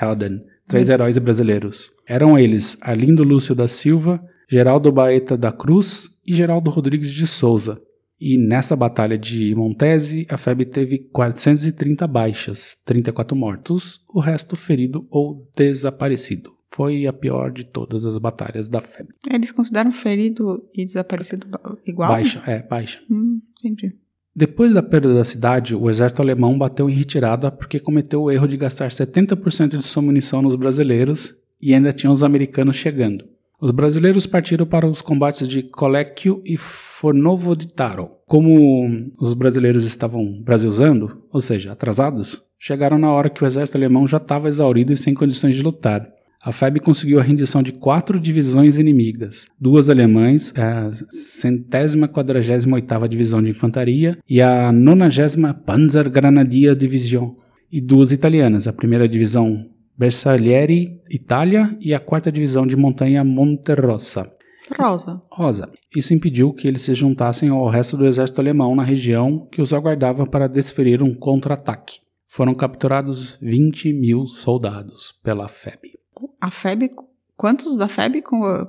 Helden, 0.00 0.40
três 0.66 0.88
heróis 0.88 1.18
brasileiros. 1.18 1.92
Eram 2.08 2.38
eles 2.38 2.78
Arlindo 2.80 3.24
Lúcio 3.24 3.54
da 3.54 3.68
Silva, 3.68 4.24
Geraldo 4.48 4.90
Baeta 4.90 5.36
da 5.36 5.52
Cruz 5.52 6.18
e 6.26 6.32
Geraldo 6.32 6.70
Rodrigues 6.70 7.12
de 7.12 7.26
Souza. 7.26 7.78
E 8.18 8.38
nessa 8.38 8.74
batalha 8.74 9.18
de 9.18 9.54
Montese, 9.54 10.26
a 10.30 10.38
FEB 10.38 10.64
teve 10.64 10.98
430 11.12 12.06
baixas, 12.06 12.74
34 12.86 13.36
mortos, 13.36 14.00
o 14.14 14.18
resto 14.18 14.56
ferido 14.56 15.06
ou 15.10 15.46
desaparecido. 15.54 16.57
Foi 16.70 17.06
a 17.06 17.12
pior 17.12 17.50
de 17.50 17.64
todas 17.64 18.04
as 18.04 18.18
batalhas 18.18 18.68
da 18.68 18.80
FEB. 18.80 19.08
Eles 19.32 19.50
consideram 19.50 19.90
ferido 19.90 20.62
e 20.74 20.84
desaparecido 20.84 21.46
igual? 21.86 22.10
Baixa, 22.10 22.42
é, 22.46 22.62
baixa. 22.62 23.00
Hum, 23.10 23.40
entendi. 23.58 23.96
Depois 24.36 24.72
da 24.72 24.82
perda 24.82 25.12
da 25.12 25.24
cidade, 25.24 25.74
o 25.74 25.90
exército 25.90 26.22
alemão 26.22 26.56
bateu 26.56 26.88
em 26.88 26.92
retirada 26.92 27.50
porque 27.50 27.80
cometeu 27.80 28.22
o 28.22 28.30
erro 28.30 28.46
de 28.46 28.56
gastar 28.56 28.90
70% 28.90 29.76
de 29.76 29.82
sua 29.82 30.02
munição 30.02 30.40
nos 30.40 30.54
brasileiros 30.54 31.34
e 31.60 31.74
ainda 31.74 31.92
tinha 31.92 32.12
os 32.12 32.22
americanos 32.22 32.76
chegando. 32.76 33.24
Os 33.60 33.72
brasileiros 33.72 34.24
partiram 34.24 34.64
para 34.64 34.86
os 34.86 35.02
combates 35.02 35.48
de 35.48 35.64
Colecchio 35.64 36.40
e 36.44 36.56
Fornovo 36.56 37.56
di 37.56 37.66
Taro. 37.66 38.12
Como 38.24 39.10
os 39.20 39.34
brasileiros 39.34 39.84
estavam 39.84 40.40
brasilzando, 40.40 41.24
ou 41.32 41.40
seja, 41.40 41.72
atrasados, 41.72 42.40
chegaram 42.56 42.98
na 42.98 43.10
hora 43.10 43.28
que 43.28 43.42
o 43.42 43.46
exército 43.46 43.76
alemão 43.76 44.06
já 44.06 44.18
estava 44.18 44.48
exaurido 44.48 44.92
e 44.92 44.96
sem 44.96 45.14
condições 45.14 45.56
de 45.56 45.62
lutar. 45.62 46.08
A 46.40 46.52
FEB 46.52 46.78
conseguiu 46.78 47.18
a 47.18 47.22
rendição 47.22 47.62
de 47.62 47.72
quatro 47.72 48.20
divisões 48.20 48.78
inimigas, 48.78 49.48
duas 49.60 49.90
alemães, 49.90 50.54
a 50.56 50.90
centésima 51.10 52.08
quadragésima 52.08 52.76
oitava 52.76 53.08
divisão 53.08 53.42
de 53.42 53.50
infantaria 53.50 54.16
e 54.28 54.40
a 54.40 54.70
nonagésima 54.70 55.52
Panzergrenadier 55.52 56.76
Division, 56.76 57.34
e 57.70 57.80
duas 57.80 58.12
italianas, 58.12 58.66
a 58.66 58.72
primeira 58.72 59.08
divisão 59.08 59.68
Bersaglieri, 59.96 61.00
Itália, 61.10 61.76
e 61.80 61.92
a 61.92 61.98
quarta 61.98 62.30
divisão 62.30 62.66
de 62.66 62.76
montanha 62.76 63.24
Monterossa. 63.24 64.32
Rosa. 64.78 65.20
Rosa. 65.30 65.70
Isso 65.94 66.14
impediu 66.14 66.52
que 66.52 66.68
eles 66.68 66.82
se 66.82 66.94
juntassem 66.94 67.48
ao 67.48 67.68
resto 67.68 67.96
do 67.96 68.06
exército 68.06 68.40
alemão 68.40 68.76
na 68.76 68.82
região 68.82 69.48
que 69.50 69.60
os 69.60 69.72
aguardava 69.72 70.26
para 70.26 70.46
desferir 70.46 71.02
um 71.02 71.14
contra-ataque. 71.14 71.98
Foram 72.28 72.54
capturados 72.54 73.38
20 73.42 73.92
mil 73.94 74.26
soldados 74.26 75.12
pela 75.24 75.48
FEB. 75.48 75.97
A 76.40 76.50
FEB, 76.50 76.90
quantos 77.36 77.76
da 77.76 77.88
FEB 77.88 78.22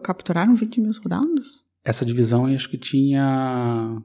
capturaram 0.04 0.56
20 0.56 0.82
mil 0.82 0.94
soldados? 0.94 1.66
Essa 1.84 2.06
divisão 2.06 2.46
acho 2.46 2.70
que 2.70 2.78
tinha 2.78 4.02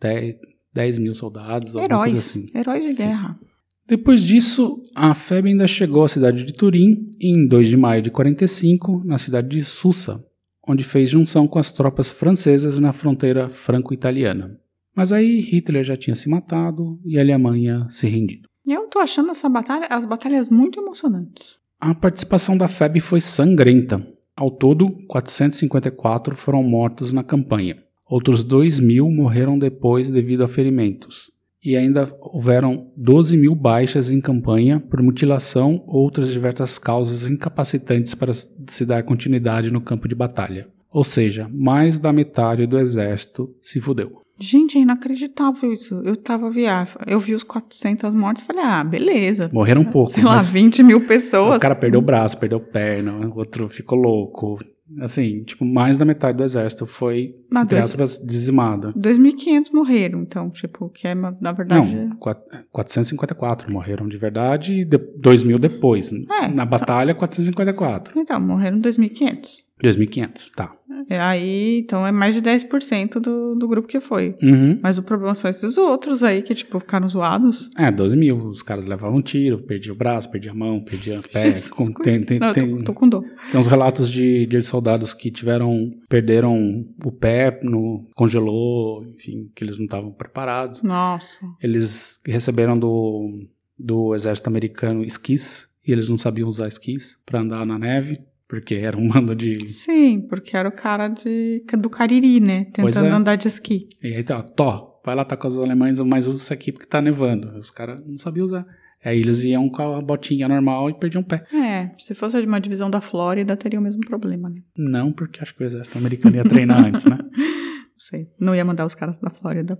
10, 0.00 0.36
10 0.72 0.98
mil 0.98 1.14
soldados, 1.14 1.74
alguma 1.74 1.84
Heróis. 1.84 2.12
coisa 2.12 2.18
assim. 2.26 2.46
Heróis 2.54 2.82
de 2.84 2.90
Sim. 2.92 2.96
guerra. 2.96 3.38
Depois 3.86 4.22
disso, 4.22 4.82
a 4.94 5.14
FEB 5.14 5.48
ainda 5.48 5.66
chegou 5.66 6.04
à 6.04 6.08
cidade 6.08 6.44
de 6.44 6.52
Turim 6.52 7.10
em 7.20 7.48
2 7.48 7.68
de 7.68 7.76
maio 7.76 8.02
de 8.02 8.10
45, 8.10 9.02
na 9.04 9.16
cidade 9.16 9.48
de 9.48 9.64
Susa, 9.64 10.22
onde 10.68 10.84
fez 10.84 11.08
junção 11.08 11.48
com 11.48 11.58
as 11.58 11.72
tropas 11.72 12.10
francesas 12.12 12.78
na 12.78 12.92
fronteira 12.92 13.48
franco-italiana. 13.48 14.60
Mas 14.94 15.10
aí 15.12 15.40
Hitler 15.40 15.84
já 15.84 15.96
tinha 15.96 16.14
se 16.14 16.28
matado 16.28 17.00
e 17.04 17.16
a 17.18 17.22
Alemanha 17.22 17.86
se 17.88 18.06
rendido. 18.06 18.48
Eu 18.66 18.86
tô 18.88 18.98
achando 18.98 19.30
essa 19.30 19.48
batalha, 19.48 19.86
as 19.88 20.04
batalhas 20.04 20.50
muito 20.50 20.78
emocionantes. 20.78 21.58
A 21.80 21.94
participação 21.94 22.56
da 22.56 22.66
FEB 22.66 22.98
foi 22.98 23.20
sangrenta. 23.20 24.04
Ao 24.36 24.50
todo, 24.50 24.90
454 25.06 26.34
foram 26.34 26.60
mortos 26.60 27.12
na 27.12 27.22
campanha. 27.22 27.78
Outros 28.04 28.42
2 28.42 28.80
mil 28.80 29.08
morreram 29.08 29.56
depois 29.56 30.10
devido 30.10 30.42
a 30.42 30.48
ferimentos. 30.48 31.30
E 31.62 31.76
ainda 31.76 32.12
houveram 32.20 32.90
12 32.96 33.36
mil 33.36 33.54
baixas 33.54 34.10
em 34.10 34.20
campanha 34.20 34.80
por 34.80 35.00
mutilação 35.00 35.84
ou 35.86 36.02
outras 36.02 36.32
diversas 36.32 36.78
causas 36.78 37.30
incapacitantes 37.30 38.12
para 38.12 38.32
se 38.34 38.84
dar 38.84 39.04
continuidade 39.04 39.72
no 39.72 39.80
campo 39.80 40.08
de 40.08 40.16
batalha. 40.16 40.66
Ou 40.90 41.04
seja, 41.04 41.48
mais 41.48 42.00
da 42.00 42.12
metade 42.12 42.66
do 42.66 42.76
exército 42.76 43.54
se 43.62 43.78
fudeu. 43.78 44.17
Gente, 44.40 44.78
é 44.78 44.80
inacreditável 44.82 45.72
isso. 45.72 45.94
Eu 46.04 46.16
tava 46.16 46.48
viagem, 46.50 46.94
eu 47.06 47.18
vi 47.18 47.34
os 47.34 47.42
400 47.42 48.14
mortes 48.14 48.42
e 48.42 48.46
falei, 48.46 48.62
ah, 48.64 48.84
beleza. 48.84 49.50
Morreram 49.52 49.82
um 49.82 49.84
pouco. 49.84 50.12
Sei 50.12 50.22
lá, 50.22 50.34
mas 50.36 50.50
20 50.50 50.82
mil 50.82 51.00
pessoas. 51.06 51.56
O 51.56 51.60
cara 51.60 51.74
perdeu 51.74 51.98
o 52.00 52.02
braço, 52.02 52.38
perdeu 52.38 52.60
perna, 52.60 53.12
o 53.26 53.36
outro 53.38 53.68
ficou 53.68 53.98
louco. 53.98 54.58
Assim, 55.00 55.42
tipo, 55.44 55.66
mais 55.66 55.98
da 55.98 56.04
metade 56.06 56.38
do 56.38 56.44
exército 56.44 56.86
foi, 56.86 57.34
Ah, 57.54 57.60
entre 57.60 57.76
dois- 57.76 57.84
aspas, 57.90 58.18
dizimado. 58.24 58.94
2.500 58.96 59.70
morreram, 59.70 60.22
então, 60.22 60.48
tipo, 60.48 60.88
que 60.88 61.06
é, 61.06 61.14
na 61.14 61.52
verdade... 61.52 61.94
Não, 61.94 62.16
quat- 62.16 62.40
454 62.72 63.70
morreram 63.70 64.08
de 64.08 64.16
verdade 64.16 64.72
e 64.80 64.84
de, 64.86 64.96
2 64.96 65.42
mil 65.44 65.58
depois. 65.58 66.10
É, 66.42 66.48
Na 66.48 66.64
batalha, 66.64 67.14
454. 67.14 68.18
Então, 68.18 68.40
morreram 68.40 68.80
2.500. 68.80 69.58
2.500, 69.82 70.50
tá. 70.54 70.74
É, 71.10 71.18
Aí, 71.20 71.78
então, 71.78 72.06
é 72.06 72.12
mais 72.12 72.34
de 72.34 72.42
10% 72.42 73.18
do, 73.20 73.54
do 73.54 73.68
grupo 73.68 73.88
que 73.88 74.00
foi. 74.00 74.34
Uhum. 74.42 74.78
Mas 74.82 74.98
o 74.98 75.02
problema 75.02 75.34
são 75.34 75.48
esses 75.48 75.78
outros 75.78 76.22
aí 76.22 76.42
que, 76.42 76.54
tipo, 76.54 76.78
ficaram 76.78 77.08
zoados. 77.08 77.70
É, 77.78 77.90
12 77.90 78.16
mil. 78.16 78.48
Os 78.48 78.62
caras 78.62 78.86
levavam 78.86 79.22
tiro, 79.22 79.62
perdiam 79.62 79.94
o 79.94 79.98
braço, 79.98 80.30
perdiam 80.30 80.54
a 80.54 80.58
mão, 80.58 80.84
perdiam 80.84 81.20
o 81.20 81.22
pé. 81.28 81.54
Com- 81.70 81.92
tem, 81.94 82.22
tem, 82.22 82.38
Não, 82.38 82.52
tem, 82.52 82.76
tô, 82.78 82.84
tô 82.84 82.92
com 82.94 83.08
dor. 83.08 83.24
tem 83.50 83.58
uns 83.60 83.66
relatos 83.68 84.10
de, 84.10 84.44
de 84.46 84.60
soldados 84.62 85.14
que 85.14 85.30
tiveram, 85.30 85.90
perderam 86.08 86.84
o 87.04 87.12
pé, 87.12 87.58
no, 87.62 88.06
congelou, 88.14 89.04
enfim, 89.06 89.50
que 89.54 89.64
eles 89.64 89.78
não 89.78 89.84
estavam 89.86 90.12
preparados. 90.12 90.82
Nossa. 90.82 91.40
Eles 91.62 92.20
receberam 92.26 92.78
do, 92.78 93.46
do 93.78 94.14
exército 94.14 94.48
americano 94.48 95.02
esquis, 95.04 95.68
e 95.86 95.92
eles 95.92 96.08
não 96.08 96.18
sabiam 96.18 96.48
usar 96.48 96.68
esquis 96.68 97.18
para 97.24 97.40
andar 97.40 97.64
na 97.64 97.78
neve, 97.78 98.20
porque 98.48 98.74
era 98.76 98.96
um 98.96 99.06
mando 99.06 99.34
de... 99.36 99.68
Sim, 99.68 100.22
porque 100.22 100.56
era 100.56 100.68
o 100.68 100.72
cara 100.72 101.08
de, 101.08 101.62
do 101.78 101.90
Cariri, 101.90 102.40
né? 102.40 102.64
Tentando 102.72 103.06
é. 103.06 103.10
andar 103.10 103.36
de 103.36 103.46
esqui. 103.46 103.88
E 104.02 104.14
aí, 104.14 104.22
tá, 104.24 104.42
Tó, 104.42 105.00
vai 105.04 105.14
lá 105.14 105.24
tá 105.24 105.36
com 105.36 105.46
os 105.46 105.58
alemães, 105.58 106.00
mas 106.00 106.26
usa 106.26 106.38
isso 106.38 106.52
aqui 106.52 106.72
porque 106.72 106.86
tá 106.86 107.00
nevando. 107.00 107.58
Os 107.58 107.70
caras 107.70 108.00
não 108.06 108.16
sabiam 108.16 108.46
usar. 108.46 108.66
Aí 109.04 109.20
eles 109.20 109.44
iam 109.44 109.68
com 109.68 109.96
a 109.96 110.02
botinha 110.02 110.48
normal 110.48 110.90
e 110.90 110.98
perdiam 110.98 111.20
o 111.20 111.24
pé. 111.24 111.44
É, 111.54 111.90
se 111.98 112.14
fosse 112.14 112.40
de 112.40 112.46
uma 112.46 112.60
divisão 112.60 112.90
da 112.90 113.00
Flórida, 113.00 113.56
teria 113.56 113.78
o 113.78 113.82
mesmo 113.82 114.00
problema, 114.00 114.48
né? 114.48 114.60
Não, 114.76 115.12
porque 115.12 115.40
acho 115.40 115.54
que 115.54 115.62
o 115.62 115.66
exército 115.66 115.98
americano 115.98 116.36
ia 116.36 116.44
treinar 116.44 116.84
antes, 116.84 117.04
né? 117.04 117.18
Não 117.28 117.98
sei. 117.98 118.28
Não 118.40 118.54
ia 118.54 118.64
mandar 118.64 118.86
os 118.86 118.94
caras 118.94 119.18
da 119.18 119.30
Flórida 119.30 119.76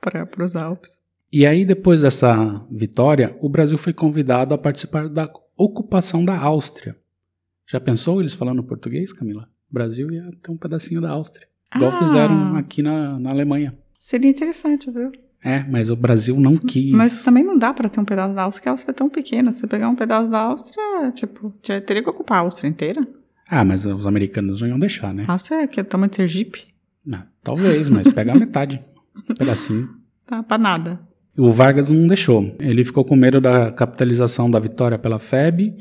pra, 0.00 0.26
pros 0.26 0.54
Alpes. 0.54 1.00
E 1.32 1.44
aí, 1.44 1.64
depois 1.64 2.02
dessa 2.02 2.64
vitória, 2.70 3.36
o 3.40 3.48
Brasil 3.48 3.76
foi 3.76 3.92
convidado 3.92 4.54
a 4.54 4.58
participar 4.58 5.08
da 5.08 5.28
ocupação 5.56 6.24
da 6.24 6.38
Áustria. 6.38 6.96
Já 7.68 7.80
pensou 7.80 8.20
eles 8.20 8.34
falando 8.34 8.62
português, 8.62 9.12
Camila? 9.12 9.48
O 9.70 9.74
Brasil 9.74 10.10
ia 10.10 10.30
ter 10.42 10.50
um 10.50 10.56
pedacinho 10.56 11.00
da 11.00 11.10
Áustria. 11.10 11.46
Igual 11.74 11.90
Ah. 11.92 11.98
fizeram 11.98 12.54
aqui 12.56 12.82
na, 12.82 13.18
na 13.18 13.30
Alemanha. 13.30 13.76
Seria 13.98 14.30
interessante, 14.30 14.90
viu? 14.90 15.10
É, 15.44 15.64
mas 15.68 15.90
o 15.90 15.96
Brasil 15.96 16.38
não 16.40 16.56
quis. 16.56 16.92
Mas 16.92 17.24
também 17.24 17.44
não 17.44 17.58
dá 17.58 17.72
pra 17.74 17.88
ter 17.88 18.00
um 18.00 18.04
pedaço 18.04 18.34
da 18.34 18.42
Áustria, 18.42 18.60
porque 18.62 18.68
a 18.68 18.72
Áustria 18.72 18.92
é 18.92 18.94
tão 18.94 19.08
pequena. 19.08 19.52
Se 19.52 19.60
você 19.60 19.66
pegar 19.66 19.88
um 19.88 19.96
pedaço 19.96 20.30
da 20.30 20.38
Áustria, 20.40 21.12
tipo, 21.14 21.50
teria 21.60 22.02
que 22.02 22.08
ocupar 22.10 22.38
a 22.38 22.40
Áustria 22.42 22.68
inteira. 22.68 23.06
Ah, 23.48 23.64
mas 23.64 23.84
os 23.86 24.06
americanos 24.06 24.60
não 24.60 24.68
iam 24.68 24.78
deixar, 24.78 25.12
né? 25.12 25.24
A 25.28 25.32
Áustria 25.32 25.62
é 25.62 25.66
que 25.66 25.78
é 25.80 25.82
tamanho 25.84 26.10
de 26.10 26.16
Sergipe. 26.16 26.64
Ah, 27.12 27.26
talvez, 27.42 27.88
mas 27.88 28.12
pega 28.12 28.32
a 28.32 28.36
metade. 28.38 28.82
Um 29.30 29.34
pedacinho. 29.34 29.88
Tá 30.26 30.42
pra 30.42 30.58
nada. 30.58 31.00
O 31.38 31.50
Vargas 31.50 31.90
não 31.90 32.06
deixou. 32.06 32.54
Ele 32.60 32.84
ficou 32.84 33.02
com 33.02 33.16
medo 33.16 33.40
da 33.40 33.72
capitalização 33.72 34.50
da 34.50 34.58
vitória 34.58 34.98
pela 34.98 35.18
FEB 35.18 35.74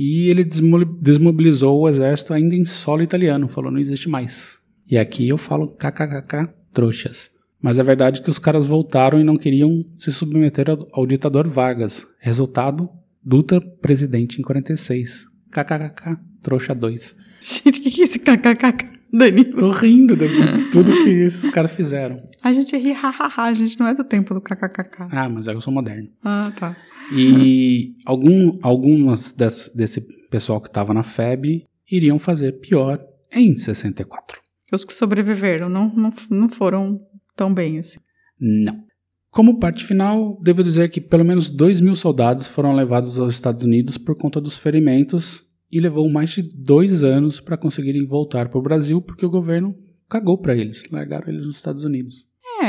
e 0.00 0.28
ele 0.30 0.44
desmo- 0.44 0.84
desmobilizou 0.84 1.80
o 1.80 1.88
exército 1.88 2.32
ainda 2.32 2.54
em 2.54 2.64
solo 2.64 3.02
italiano, 3.02 3.48
falou 3.48 3.70
não 3.72 3.80
existe 3.80 4.08
mais. 4.08 4.58
E 4.88 4.96
aqui 4.96 5.28
eu 5.28 5.36
falo 5.36 5.68
kkkk 5.76 6.48
trouxas. 6.72 7.30
Mas 7.60 7.78
é 7.78 7.82
verdade 7.82 8.22
que 8.22 8.30
os 8.30 8.38
caras 8.38 8.68
voltaram 8.68 9.20
e 9.20 9.24
não 9.24 9.34
queriam 9.34 9.84
se 9.98 10.12
submeter 10.12 10.66
ao, 10.92 11.04
ditador 11.06 11.48
Vargas. 11.48 12.06
Resultado, 12.20 12.88
Dutra 13.24 13.60
presidente 13.60 14.38
em 14.38 14.42
46. 14.44 15.26
kkkk 15.50 16.16
trouxa 16.40 16.74
2. 16.74 17.16
Gente, 17.42 17.80
o 17.80 17.82
que, 17.82 17.90
que 17.90 18.00
é 18.00 18.04
esse 18.04 18.18
kkkk, 18.20 18.88
Danilo? 19.12 19.58
Tô 19.58 19.70
rindo 19.70 20.16
de 20.16 20.28
tudo 20.70 20.92
que 21.02 21.10
esses 21.10 21.50
caras 21.50 21.72
fizeram. 21.72 22.22
A 22.42 22.52
gente 22.52 22.76
ri, 22.76 22.92
hahaha, 22.92 23.42
a 23.44 23.54
gente 23.54 23.78
não 23.78 23.86
é 23.88 23.94
do 23.94 24.04
tempo 24.04 24.32
do 24.32 24.40
kkkk. 24.40 25.08
Ah, 25.10 25.28
mas 25.28 25.46
eu 25.48 25.60
sou 25.60 25.72
moderno. 25.72 26.08
Ah, 26.24 26.52
tá. 26.58 26.76
E 27.12 27.94
algum, 28.04 28.58
algumas 28.62 29.32
des- 29.32 29.70
desse 29.74 30.00
pessoal 30.30 30.60
que 30.60 30.68
estava 30.68 30.92
na 30.92 31.02
FEB 31.02 31.64
iriam 31.90 32.18
fazer 32.18 32.60
pior 32.60 33.02
em 33.32 33.56
64. 33.56 34.40
Os 34.72 34.84
que 34.84 34.92
sobreviveram 34.92 35.68
não, 35.68 35.92
não, 35.94 36.12
não 36.30 36.48
foram 36.48 37.00
tão 37.34 37.52
bem 37.54 37.78
assim. 37.78 37.98
Não. 38.38 38.84
Como 39.30 39.58
parte 39.58 39.84
final, 39.84 40.38
devo 40.42 40.62
dizer 40.62 40.90
que 40.90 41.00
pelo 41.00 41.24
menos 41.24 41.48
2 41.50 41.80
mil 41.80 41.94
soldados 41.96 42.46
foram 42.48 42.74
levados 42.74 43.18
aos 43.18 43.34
Estados 43.34 43.62
Unidos 43.62 43.96
por 43.98 44.16
conta 44.16 44.40
dos 44.40 44.58
ferimentos 44.58 45.42
e 45.70 45.80
levou 45.80 46.08
mais 46.10 46.30
de 46.30 46.42
dois 46.42 47.04
anos 47.04 47.40
para 47.40 47.56
conseguirem 47.56 48.06
voltar 48.06 48.48
para 48.48 48.58
o 48.58 48.62
Brasil 48.62 49.00
porque 49.02 49.24
o 49.24 49.30
governo 49.30 49.74
cagou 50.08 50.38
para 50.38 50.56
eles, 50.56 50.82
largaram 50.90 51.26
eles 51.30 51.46
nos 51.46 51.56
Estados 51.56 51.84
Unidos. 51.84 52.26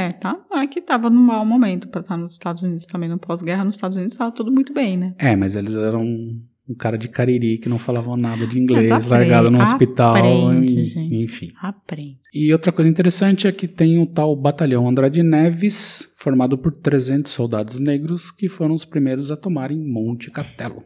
É, 0.10 0.13
tá. 0.13 0.39
É 0.54 0.67
que 0.67 0.82
tava 0.82 1.10
num 1.10 1.22
mau 1.22 1.45
momento 1.45 1.88
pra 1.88 2.02
estar 2.02 2.17
nos 2.17 2.34
Estados 2.34 2.63
Unidos 2.63 2.86
também. 2.86 3.08
No 3.10 3.17
pós-guerra, 3.17 3.63
nos 3.63 3.76
Estados 3.76 3.98
Unidos, 3.98 4.17
tava 4.17 4.32
tudo 4.32 4.52
muito 4.52 4.74
bem, 4.74 4.98
né? 4.98 5.13
É, 5.17 5.36
mas 5.36 5.56
eles 5.56 5.76
eram 5.76 6.02
um, 6.04 6.76
cara 6.78 6.98
de 6.98 7.08
cariri 7.08 7.58
que 7.58 7.67
não 7.69 7.80
falavam 7.80 8.15
nada 8.15 8.45
de 8.45 8.60
inglês, 8.60 8.91
aprende- 8.91 9.10
largado 9.10 9.50
no 9.52 9.62
hospital, 9.62 10.15
aprende, 10.15 10.80
e- 10.80 10.84
gente. 10.84 11.15
enfim. 11.15 11.52
Aprende. 11.62 12.19
E 12.34 12.52
outra 12.54 12.72
coisa 12.72 12.89
interessante 12.89 13.48
é 13.48 13.52
que 13.52 13.67
tem 13.67 13.98
o 14.00 14.06
tal 14.06 14.36
Batalhão 14.36 14.88
Andrade 14.88 15.24
Neves, 15.24 16.12
formado 16.17 16.58
por 16.58 16.72
300 16.72 17.32
soldados 17.32 17.80
negros 17.80 18.30
que 18.30 18.48
foram 18.48 18.76
os 18.76 18.86
primeiros 18.86 19.32
a 19.32 19.38
tomarem 19.38 19.80
Monte 19.80 20.30
Castelo. 20.30 20.84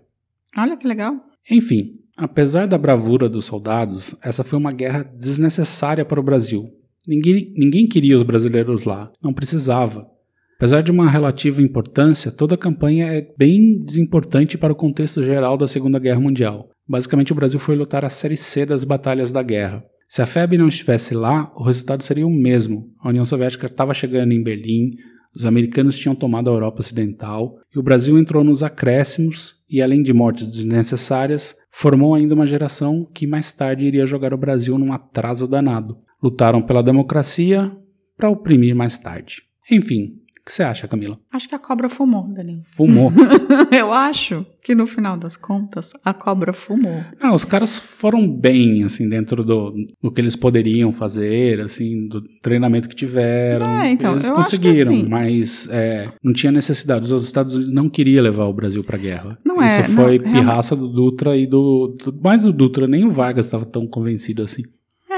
Olha 0.57 0.77
que 0.77 0.87
legal. 0.87 1.15
Enfim, 1.51 1.99
apesar 2.15 2.65
da 2.67 2.77
bravura 2.77 3.27
dos 3.27 3.43
soldados, 3.45 4.15
essa 4.21 4.43
foi 4.43 4.57
uma 4.57 4.71
guerra 4.71 5.03
desnecessária 5.03 6.05
para 6.05 6.19
o 6.19 6.23
Brasil. 6.23 6.69
Ninguém, 7.07 7.53
ninguém 7.55 7.87
queria 7.87 8.15
os 8.15 8.23
brasileiros 8.23 8.85
lá, 8.85 9.11
não 9.21 9.33
precisava. 9.33 10.07
Apesar 10.55 10.81
de 10.81 10.91
uma 10.91 11.09
relativa 11.09 11.61
importância, 11.61 12.31
toda 12.31 12.55
a 12.55 12.57
campanha 12.57 13.07
é 13.07 13.27
bem 13.37 13.83
desimportante 13.83 14.57
para 14.57 14.71
o 14.71 14.75
contexto 14.75 15.21
geral 15.21 15.57
da 15.57 15.67
Segunda 15.67 15.99
Guerra 15.99 16.21
Mundial. 16.21 16.69
Basicamente, 16.87 17.33
o 17.33 17.35
Brasil 17.35 17.59
foi 17.59 17.75
lutar 17.75 18.05
a 18.05 18.09
série 18.09 18.37
C 18.37 18.65
das 18.65 18.85
batalhas 18.85 19.31
da 19.31 19.43
guerra. 19.43 19.83
Se 20.07 20.21
a 20.21 20.25
FEB 20.25 20.57
não 20.57 20.67
estivesse 20.67 21.13
lá, 21.13 21.51
o 21.55 21.63
resultado 21.63 22.03
seria 22.03 22.25
o 22.25 22.29
mesmo. 22.29 22.89
A 23.01 23.09
União 23.09 23.25
Soviética 23.25 23.65
estava 23.65 23.93
chegando 23.93 24.31
em 24.31 24.43
Berlim, 24.43 24.91
os 25.35 25.45
americanos 25.45 25.97
tinham 25.97 26.13
tomado 26.13 26.49
a 26.49 26.53
Europa 26.53 26.81
Ocidental 26.81 27.57
e 27.75 27.79
o 27.79 27.83
Brasil 27.83 28.19
entrou 28.19 28.43
nos 28.43 28.61
acréscimos 28.61 29.55
e, 29.67 29.81
além 29.81 30.03
de 30.03 30.13
mortes 30.13 30.45
desnecessárias, 30.45 31.55
formou 31.71 32.13
ainda 32.13 32.35
uma 32.35 32.45
geração 32.45 33.09
que 33.11 33.25
mais 33.25 33.51
tarde 33.51 33.85
iria 33.85 34.05
jogar 34.05 34.33
o 34.33 34.37
Brasil 34.37 34.77
num 34.77 34.93
atraso 34.93 35.47
danado. 35.47 35.97
Lutaram 36.23 36.61
pela 36.61 36.81
democracia 36.81 37.71
para 38.17 38.29
oprimir 38.29 38.73
mais 38.75 38.97
tarde. 38.97 39.41
Enfim, 39.69 40.13
o 40.39 40.45
que 40.45 40.51
você 40.53 40.63
acha, 40.63 40.87
Camila? 40.87 41.15
Acho 41.31 41.47
que 41.49 41.55
a 41.55 41.59
cobra 41.59 41.89
fumou, 41.89 42.27
Danilo. 42.33 42.61
Fumou. 42.61 43.11
Eu 43.71 43.91
acho 43.93 44.45
que 44.61 44.75
no 44.75 44.85
final 44.85 45.17
das 45.17 45.35
contas, 45.35 45.91
a 46.03 46.13
cobra 46.13 46.53
fumou. 46.53 47.01
Ah, 47.19 47.33
os 47.33 47.43
caras 47.43 47.79
foram 47.79 48.27
bem, 48.29 48.83
assim, 48.83 49.07
dentro 49.09 49.43
do, 49.43 49.73
do 50.01 50.11
que 50.11 50.21
eles 50.21 50.35
poderiam 50.35 50.91
fazer, 50.91 51.59
assim, 51.61 52.07
do 52.07 52.21
treinamento 52.41 52.87
que 52.89 52.95
tiveram. 52.95 53.65
É, 53.79 53.89
então, 53.91 54.13
eles 54.13 54.25
eu 54.25 54.35
acho 54.37 54.51
que 54.51 54.57
conseguiram, 54.57 54.93
assim- 54.93 55.07
mas 55.09 55.67
é, 55.71 56.09
não 56.23 56.31
tinha 56.33 56.51
necessidade. 56.51 57.11
Os 57.11 57.23
Estados 57.23 57.55
Unidos 57.55 57.73
não 57.73 57.89
queriam 57.89 58.23
levar 58.23 58.45
o 58.45 58.53
Brasil 58.53 58.83
pra 58.83 58.97
guerra. 58.97 59.37
Não 59.45 59.61
é, 59.61 59.81
Isso 59.81 59.91
não, 59.91 60.03
foi 60.03 60.17
realmente. 60.17 60.31
pirraça 60.31 60.75
do 60.75 60.87
Dutra 60.89 61.35
e 61.37 61.45
do, 61.47 61.95
do. 62.03 62.19
Mais 62.21 62.43
do 62.43 62.53
Dutra, 62.53 62.85
nem 62.87 63.05
o 63.05 63.11
Vargas 63.11 63.45
estava 63.45 63.65
tão 63.65 63.87
convencido 63.87 64.43
assim. 64.43 64.63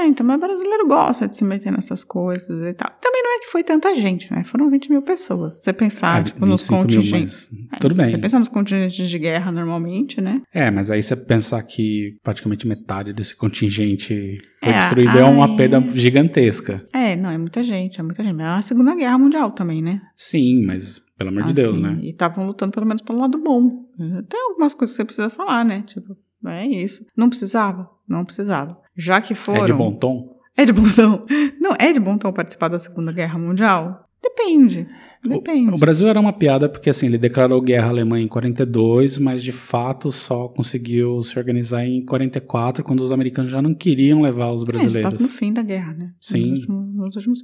Então, 0.06 0.24
mas 0.26 0.38
brasileiro 0.40 0.86
gosta 0.86 1.26
de 1.28 1.36
se 1.36 1.44
meter 1.44 1.70
nessas 1.72 2.02
coisas 2.04 2.64
e 2.64 2.72
tal. 2.74 2.90
Também 3.00 3.22
não 3.22 3.36
é 3.36 3.38
que 3.40 3.46
foi 3.46 3.62
tanta 3.64 3.94
gente, 3.94 4.32
né? 4.32 4.44
Foram 4.44 4.70
20 4.70 4.90
mil 4.90 5.02
pessoas. 5.02 5.54
Se 5.58 5.64
você 5.64 5.72
pensar, 5.72 6.16
Ah, 6.20 6.22
tipo, 6.24 6.46
nos 6.46 6.62
25 6.62 6.74
mil, 6.74 6.82
contingentes. 6.96 7.50
mas 7.52 7.68
É, 7.72 7.78
tudo 7.80 7.94
Se 7.94 8.00
bem. 8.02 8.10
você 8.10 8.18
pensar 8.18 8.38
nos 8.38 8.48
contingentes 8.48 9.08
de 9.10 9.18
guerra 9.18 9.50
normalmente, 9.52 10.20
né? 10.20 10.42
É, 10.52 10.70
mas 10.70 10.90
aí 10.90 11.02
você 11.02 11.16
pensar 11.16 11.62
que 11.62 12.16
praticamente 12.22 12.66
metade 12.66 13.12
desse 13.12 13.34
contingente 13.36 14.40
foi 14.62 14.72
É, 14.72 14.76
destruído 14.76 15.18
é 15.18 15.24
uma 15.24 15.46
ai. 15.46 15.56
perda 15.56 15.80
gigantesca. 15.94 16.86
É, 16.92 17.16
não, 17.16 17.30
é 17.30 17.38
muita 17.38 17.62
gente, 17.62 18.00
é 18.00 18.02
muita 18.02 18.22
gente. 18.22 18.40
É 18.40 18.44
a 18.44 18.62
Segunda 18.62 18.94
Guerra 18.94 19.18
Mundial 19.18 19.50
também, 19.50 19.82
né? 19.82 20.00
Sim, 20.16 20.64
mas 20.64 20.98
pelo 21.18 21.30
amor 21.30 21.44
de 21.44 21.52
Deus, 21.52 21.76
Assim, 21.76 21.82
né? 21.82 21.98
E 22.02 22.10
estavam 22.10 22.46
lutando 22.46 22.72
pelo 22.72 22.86
menos 22.86 23.02
pelo 23.02 23.18
lado 23.18 23.38
bom. 23.38 23.84
Tem 24.28 24.40
algumas 24.50 24.74
coisas 24.74 24.94
que 24.94 25.02
você 25.02 25.04
precisa 25.04 25.30
falar, 25.30 25.64
né? 25.64 25.82
Tipo, 25.86 26.16
é 26.46 26.66
isso. 26.66 27.06
Não 27.16 27.28
precisava? 27.28 27.88
Não 28.08 28.24
precisava. 28.24 28.76
Já 28.96 29.20
que 29.20 29.34
foram... 29.34 29.62
É 29.64 29.66
de 29.66 29.72
bom 29.72 29.92
tom. 29.92 30.36
É 30.56 30.64
de 30.64 30.72
bom 30.72 30.84
tom. 30.88 31.26
Não, 31.60 31.72
é 31.78 31.92
de 31.92 32.00
bom 32.00 32.16
tom 32.16 32.32
participar 32.32 32.68
da 32.68 32.78
Segunda 32.78 33.12
Guerra 33.12 33.38
Mundial? 33.38 34.04
Depende. 34.22 34.86
Depende. 35.22 35.70
O, 35.70 35.74
o 35.74 35.78
Brasil 35.78 36.08
era 36.08 36.18
uma 36.20 36.32
piada 36.32 36.68
porque 36.68 36.88
assim, 36.90 37.06
ele 37.06 37.18
declarou 37.18 37.60
guerra 37.60 37.86
à 37.86 37.90
Alemanha 37.90 38.24
em 38.24 38.28
42, 38.28 39.18
mas 39.18 39.42
de 39.42 39.52
fato 39.52 40.10
só 40.12 40.48
conseguiu 40.48 41.20
se 41.22 41.38
organizar 41.38 41.84
em 41.84 42.04
44, 42.04 42.82
quando 42.84 43.00
os 43.00 43.12
americanos 43.12 43.50
já 43.50 43.60
não 43.60 43.74
queriam 43.74 44.22
levar 44.22 44.50
os 44.52 44.62
É, 44.62 44.66
já 44.66 44.72
brasileiros. 44.72 45.10
tava 45.12 45.22
no 45.22 45.28
fim 45.28 45.52
da 45.52 45.62
guerra, 45.62 45.92
né? 45.94 46.12
Sim. 46.20 46.50
Nos 46.50 46.58
últimos, 46.60 46.94
nos 46.96 47.16
últimos- 47.16 47.40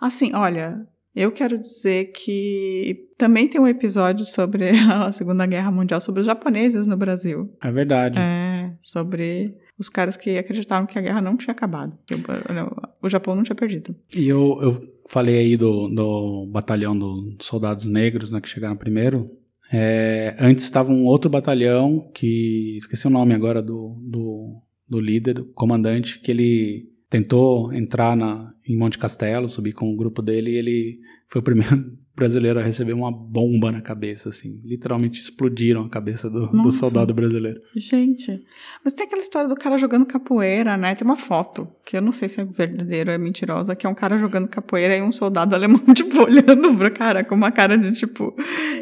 Assim, 0.00 0.32
olha, 0.34 0.76
eu 1.14 1.30
quero 1.32 1.58
dizer 1.58 2.12
que 2.12 2.96
também 3.16 3.48
tem 3.48 3.60
um 3.60 3.66
episódio 3.68 4.24
sobre 4.24 4.68
a 4.92 5.10
Segunda 5.12 5.44
Guerra 5.46 5.70
Mundial, 5.70 6.00
sobre 6.00 6.20
os 6.20 6.26
japoneses 6.26 6.86
no 6.86 6.96
Brasil. 6.96 7.52
É 7.62 7.70
verdade. 7.70 8.18
É, 8.18 8.72
sobre 8.82 9.54
os 9.78 9.88
caras 9.88 10.16
que 10.16 10.36
acreditavam 10.36 10.86
que 10.86 10.98
a 10.98 11.02
guerra 11.02 11.20
não 11.20 11.36
tinha 11.36 11.52
acabado. 11.52 11.96
o, 12.10 13.06
o 13.06 13.08
Japão 13.08 13.34
não 13.34 13.42
tinha 13.42 13.54
perdido. 13.54 13.94
E 14.14 14.28
eu, 14.28 14.58
eu 14.60 14.94
falei 15.08 15.38
aí 15.38 15.56
do, 15.56 15.88
do 15.88 16.46
batalhão 16.46 16.98
dos 16.98 17.46
soldados 17.46 17.86
negros, 17.86 18.32
né, 18.32 18.40
que 18.40 18.48
chegaram 18.48 18.76
primeiro. 18.76 19.30
É, 19.72 20.34
antes 20.40 20.64
estava 20.64 20.90
um 20.90 21.04
outro 21.04 21.30
batalhão, 21.30 22.10
que 22.14 22.76
esqueci 22.76 23.06
o 23.06 23.10
nome 23.10 23.34
agora 23.34 23.62
do, 23.62 23.96
do, 24.02 24.62
do 24.88 25.00
líder, 25.00 25.34
do 25.34 25.44
comandante, 25.46 26.18
que 26.20 26.30
ele 26.30 26.88
tentou 27.10 27.72
entrar 27.72 28.16
na, 28.16 28.52
em 28.66 28.76
Monte 28.76 28.98
Castelo, 28.98 29.48
subir 29.48 29.72
com 29.72 29.92
o 29.92 29.96
grupo 29.96 30.22
dele, 30.22 30.50
e 30.50 30.56
ele 30.56 30.98
foi 31.26 31.40
o 31.40 31.44
primeiro 31.44 31.96
brasileiro 32.18 32.58
a 32.58 32.62
receber 32.62 32.92
uma 32.92 33.10
bomba 33.10 33.70
na 33.72 33.80
cabeça, 33.80 34.28
assim. 34.28 34.60
Literalmente 34.66 35.20
explodiram 35.22 35.84
a 35.84 35.88
cabeça 35.88 36.28
do, 36.28 36.48
do 36.48 36.70
soldado 36.72 37.14
brasileiro. 37.14 37.60
Gente, 37.76 38.42
mas 38.84 38.92
tem 38.92 39.06
aquela 39.06 39.22
história 39.22 39.48
do 39.48 39.54
cara 39.54 39.78
jogando 39.78 40.04
capoeira, 40.04 40.76
né? 40.76 40.94
Tem 40.94 41.04
uma 41.06 41.16
foto, 41.16 41.68
que 41.86 41.96
eu 41.96 42.02
não 42.02 42.12
sei 42.12 42.28
se 42.28 42.40
é 42.40 42.44
verdadeira 42.44 43.10
ou 43.10 43.14
é 43.14 43.18
mentirosa, 43.18 43.74
que 43.76 43.86
é 43.86 43.88
um 43.88 43.94
cara 43.94 44.18
jogando 44.18 44.48
capoeira 44.48 44.96
e 44.96 45.02
um 45.02 45.12
soldado 45.12 45.54
alemão, 45.54 45.80
tipo, 45.94 46.22
olhando 46.22 46.74
pro 46.76 46.92
cara 46.92 47.24
com 47.24 47.34
uma 47.34 47.50
cara 47.52 47.78
de, 47.78 47.92
tipo... 47.92 48.34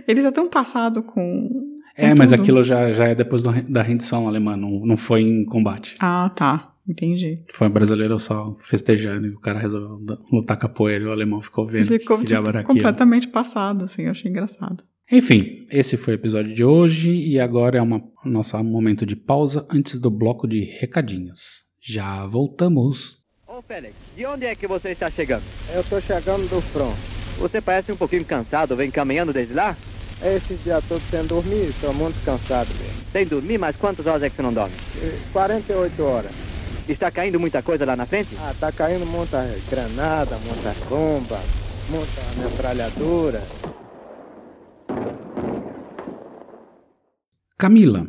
Ele 0.09 0.23
tá 0.23 0.33
tão 0.33 0.49
passado 0.49 1.03
com... 1.03 1.73
É, 1.97 2.11
com 2.11 2.19
mas 2.19 2.31
tudo. 2.31 2.41
aquilo 2.43 2.63
já, 2.63 2.93
já 2.93 3.07
é 3.07 3.15
depois 3.15 3.43
do- 3.43 3.63
da 3.71 3.83
rendição 3.83 4.27
alemã, 4.29 4.57
não, 4.57 4.85
não 4.85 4.97
foi 4.97 5.23
em 5.23 5.45
combate. 5.45 5.97
Ah, 5.99 6.31
tá. 6.35 6.73
Entendi. 6.89 7.35
Foi 7.53 7.69
um 7.69 7.71
brasileiro 7.71 8.19
só 8.19 8.55
festejando 8.59 9.27
e 9.27 9.31
o 9.31 9.41
cara 9.41 9.59
resolveu 9.59 10.19
lutar 10.33 10.59
capoeira 10.59 11.05
e 11.05 11.07
o 11.07 11.13
alemão 11.13 11.41
ficou 11.43 11.67
vendo 11.67 11.87
Ficou 11.87 12.25
tipo, 12.25 12.63
completamente 12.65 13.29
passado, 13.29 13.85
assim, 13.85 14.03
eu 14.03 14.11
achei 14.11 14.31
engraçado. 14.31 14.85
Enfim, 15.11 15.65
esse 15.71 15.97
foi 15.97 16.15
o 16.15 16.17
episódio 16.17 16.53
de 16.53 16.65
hoje 16.65 17.11
e 17.11 17.39
agora 17.39 17.79
é 17.79 17.83
uma, 17.83 18.03
o 18.25 18.29
nosso 18.29 18.63
momento 18.65 19.07
de 19.07 19.15
pausa 19.15 19.67
antes 19.71 20.01
do 20.01 20.11
bloco 20.11 20.49
de 20.49 20.65
recadinhos. 20.65 21.65
Já 21.81 22.27
voltamos. 22.27 23.19
Ô 23.47 23.63
Félix, 23.63 23.95
de 24.17 24.27
onde 24.27 24.47
é 24.47 24.55
que 24.57 24.67
você 24.67 24.91
está 24.91 25.09
chegando? 25.09 25.45
Eu 25.73 25.85
tô 25.85 26.01
chegando 26.01 26.49
do 26.51 26.61
front. 26.61 26.97
Você 27.39 27.61
parece 27.61 27.93
um 27.93 27.97
pouquinho 27.97 28.25
cansado, 28.25 28.75
vem 28.75 28.91
caminhando 28.91 29.33
desde 29.33 29.55
lá? 29.55 29.77
Esse 30.23 30.55
dia 30.65 30.83
todo 30.89 31.03
sem 31.11 31.25
dormir, 31.25 31.73
tô 31.81 31.93
muito 31.93 32.17
cansado 32.25 32.69
mesmo. 32.79 33.05
Sem 33.13 33.27
dormir, 33.27 33.59
mas 33.59 33.77
quantas 33.77 34.07
horas 34.07 34.23
é 34.23 34.31
que 34.31 34.37
você 34.37 34.43
não 34.43 34.53
dorme? 34.53 34.75
E 34.97 35.31
48 35.33 36.03
horas. 36.03 36.33
Está 36.89 37.11
caindo 37.11 37.41
muita 37.41 37.63
coisa 37.63 37.85
lá 37.85 37.97
na 37.97 38.07
frente? 38.07 38.37
Ah, 38.39 38.55
tá 38.59 38.71
caindo 38.71 39.05
muita 39.05 39.45
granada, 39.69 40.37
muita 40.39 40.73
bomba, 40.89 41.41
muita 41.91 42.23
metralhadora. 42.43 43.43
Camila, 47.59 48.07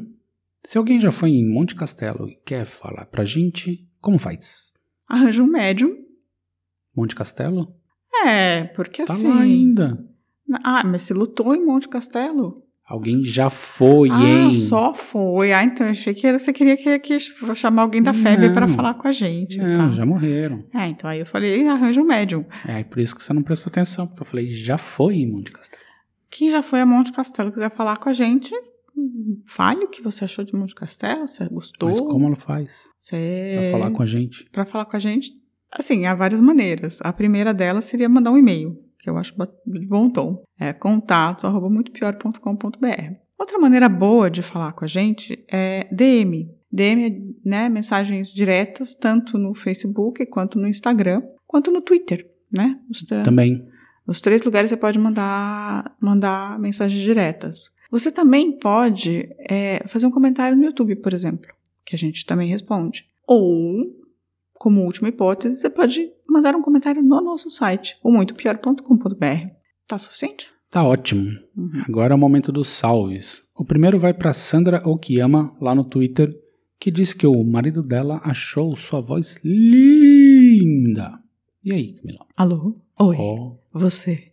se 0.63 0.78
alguém 0.78 1.00
já 1.00 1.12
foi 1.12 1.30
em 1.32 1.50
Monte 1.50 1.74
Castelo 1.76 2.30
e 2.30 2.36
quer 2.36 2.66
falar 2.66 3.06
pra 3.06 3.26
gente, 3.26 3.88
como 4.00 4.20
faz? 4.20 4.76
Arranja 5.08 5.42
um 5.42 5.48
médium. 5.48 5.96
Monte 6.96 7.16
Castelo? 7.16 7.76
É, 8.26 8.66
porque 8.66 9.04
Tá 9.06 9.13
assim... 9.13 9.28
lá 9.28 9.40
ainda. 9.40 10.06
Ah, 10.63 10.84
mas 10.86 11.04
se 11.04 11.13
lutou 11.13 11.56
em 11.56 11.66
Monte 11.66 11.88
Castelo? 11.88 12.67
Alguém 12.88 13.21
já 13.21 13.50
foi, 13.50 14.10
ah, 14.10 14.23
hein? 14.23 14.56
só 14.56 14.93
foi. 14.93 15.52
Ah, 15.52 15.62
então 15.62 15.86
eu 15.86 15.91
achei 15.91 16.13
que 16.13 16.26
era- 16.26 16.39
você 16.39 16.54
queria 16.54 16.78
que, 16.78 16.97
que 17.00 17.19
chamar 17.54 17.82
alguém 17.82 18.02
da 18.02 18.13
FEB 18.13 18.54
para 18.54 18.65
falar 18.67 18.93
com 18.93 19.08
a 19.08 19.12
gente. 19.12 19.58
Não, 19.58 19.73
tá? 19.73 19.89
já 19.89 20.06
morreram. 20.06 20.63
É, 20.73 20.88
então 20.88 21.10
aí 21.10 21.19
eu 21.19 21.26
falei, 21.26 21.67
arranja 21.67 22.00
um 22.02 22.06
médium. 22.06 22.45
É 22.65 22.84
por 22.86 23.00
isso 23.00 23.13
que 23.13 23.21
você 23.21 23.34
não 23.34 23.43
prestou 23.43 23.69
atenção, 23.69 24.08
porque 24.08 24.21
eu 24.21 24.26
falei, 24.26 24.50
já 24.52 24.78
foi 24.78 25.15
em 25.17 25.30
Monte 25.30 25.52
Castelo. 25.52 25.82
Quem 26.30 26.50
já 26.50 26.63
foi 26.63 26.80
a 26.80 26.86
Monte 26.86 27.12
Castelo 27.12 27.52
quiser 27.52 27.69
falar 27.71 27.97
com 27.97 28.08
a 28.08 28.13
gente, 28.13 28.54
fale 29.45 29.84
o 29.84 29.89
que 29.89 30.02
você 30.02 30.23
achou 30.23 30.45
de 30.45 30.56
Monte 30.56 30.73
Castelo, 30.73 31.28
você 31.28 31.45
gostou. 31.50 31.89
Mas 31.89 32.00
como 32.00 32.28
ela 32.28 32.36
faz? 32.38 32.91
Você... 33.00 33.58
Pra 33.60 33.71
falar 33.71 33.91
com 33.91 34.04
a 34.04 34.06
gente. 34.06 34.45
Pra 34.50 34.65
falar 34.65 34.86
com 34.86 34.95
a 34.95 35.00
gente, 35.00 35.32
assim, 35.71 36.06
há 36.06 36.15
várias 36.15 36.39
maneiras. 36.39 37.00
A 37.02 37.12
primeira 37.12 37.54
delas 37.54 37.84
seria 37.86 38.08
mandar 38.08 38.32
um 38.32 38.38
e-mail, 38.38 38.78
que 39.08 39.10
eu 39.10 39.17
acho 39.17 39.34
de 39.65 39.86
bom 39.86 40.10
tom. 40.10 40.43
É 40.60 40.74
contato, 40.74 41.48
arroba 41.48 41.70
muitopior.com.br. 41.70 43.17
Outra 43.39 43.58
maneira 43.58 43.88
boa 43.88 44.30
de 44.30 44.41
falar 44.41 44.74
com 44.74 44.84
a 44.84 44.88
gente 44.88 45.46
é 45.50 45.88
DM. 45.89 46.52
DM 46.70 47.06
é 47.06 47.50
né, 47.50 47.70
mensagens 47.70 48.34
diretas, 48.34 48.96
tanto 48.96 49.38
no 49.38 49.54
Facebook, 49.54 50.26
quanto 50.26 50.60
no 50.60 50.67
Instagram, 50.67 51.24
quanto 51.46 51.72
no 51.72 51.82
Twitter, 51.82 52.30
né? 52.52 52.78
Os, 52.89 53.04
Também. 53.24 53.65
os 54.06 54.20
três 54.20 54.43
lugares 54.43 54.70
você 54.70 54.78
pode 54.78 55.00
mandar, 55.00 55.96
mandar 56.02 56.60
mensagens 56.60 57.02
diretas. 57.02 57.72
Você 57.89 58.12
também 58.12 58.52
pode 58.52 59.30
é, 59.50 59.88
fazer 59.88 60.06
um 60.08 60.12
comentário 60.12 60.58
no 60.58 60.65
YouTube, 60.65 60.98
por 60.98 61.13
exemplo, 61.13 61.50
que 61.86 61.96
a 61.96 61.98
gente 61.98 62.26
também 62.26 62.50
responde. 62.50 63.06
Ou, 63.26 63.86
como 64.56 64.84
última 64.84 65.08
hipótese, 65.08 65.62
você 65.62 65.70
pode 65.70 66.12
mandar 66.30 66.56
um 66.56 66.62
comentário 66.62 67.02
no 67.04 67.22
nosso 67.22 67.50
site, 67.50 67.98
o 68.04 68.12
muitopior.com.br. 68.12 69.48
Tá 69.88 69.98
suficiente? 69.98 70.50
Tá 70.70 70.84
ótimo. 70.84 71.30
Uhum. 71.56 71.70
Agora 71.88 72.13
é 72.13 72.16
o 72.16 72.20
momento 72.20 72.52
dos 72.52 72.68
salves. 72.68 73.44
O 73.58 73.63
primeiro 73.63 73.98
vai 73.98 74.13
pra 74.13 74.34
Sandra 74.34 74.82
Okiyama, 74.88 75.56
lá 75.62 75.74
no 75.74 75.86
Twitter, 75.86 76.34
que 76.80 76.92
disse 76.92 77.16
que 77.16 77.26
o 77.26 77.44
marido 77.44 77.82
dela 77.82 78.20
achou 78.24 78.76
sua 78.76 79.00
voz 79.02 79.40
linda. 79.44 81.20
E 81.66 81.74
aí, 81.74 81.94
Camila? 81.94 82.26
Alô? 82.36 82.76
Oi, 83.00 83.16
Ó. 83.20 83.56
você 83.74 84.24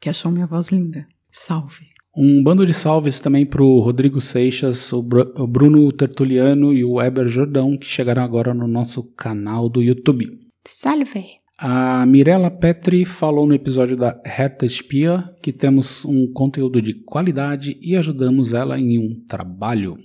que 0.00 0.08
achou 0.08 0.30
minha 0.30 0.46
voz 0.46 0.68
linda. 0.70 1.06
Salve. 1.30 1.84
Um 2.16 2.42
bando 2.44 2.64
de 2.64 2.72
salves 2.72 3.18
também 3.20 3.44
pro 3.44 3.80
Rodrigo 3.80 4.20
Seixas, 4.20 4.92
o, 4.92 5.02
Bru- 5.02 5.32
o 5.36 5.46
Bruno 5.46 5.90
Tertuliano 5.90 6.72
e 6.72 6.84
o 6.84 6.94
Weber 6.94 7.26
Jordão, 7.26 7.76
que 7.76 7.86
chegaram 7.86 8.22
agora 8.22 8.54
no 8.54 8.68
nosso 8.68 9.02
canal 9.14 9.68
do 9.68 9.82
YouTube. 9.82 10.28
Salve. 10.66 11.44
A 11.58 12.04
Mirella 12.06 12.50
Petri 12.50 13.04
falou 13.04 13.46
no 13.46 13.54
episódio 13.54 13.96
da 13.96 14.20
Reta 14.24 14.66
Espia 14.66 15.30
que 15.40 15.52
temos 15.52 16.04
um 16.04 16.32
conteúdo 16.32 16.82
de 16.82 16.94
qualidade 16.94 17.78
e 17.80 17.94
ajudamos 17.96 18.52
ela 18.52 18.78
em 18.78 18.98
um 18.98 19.24
trabalho. 19.26 19.96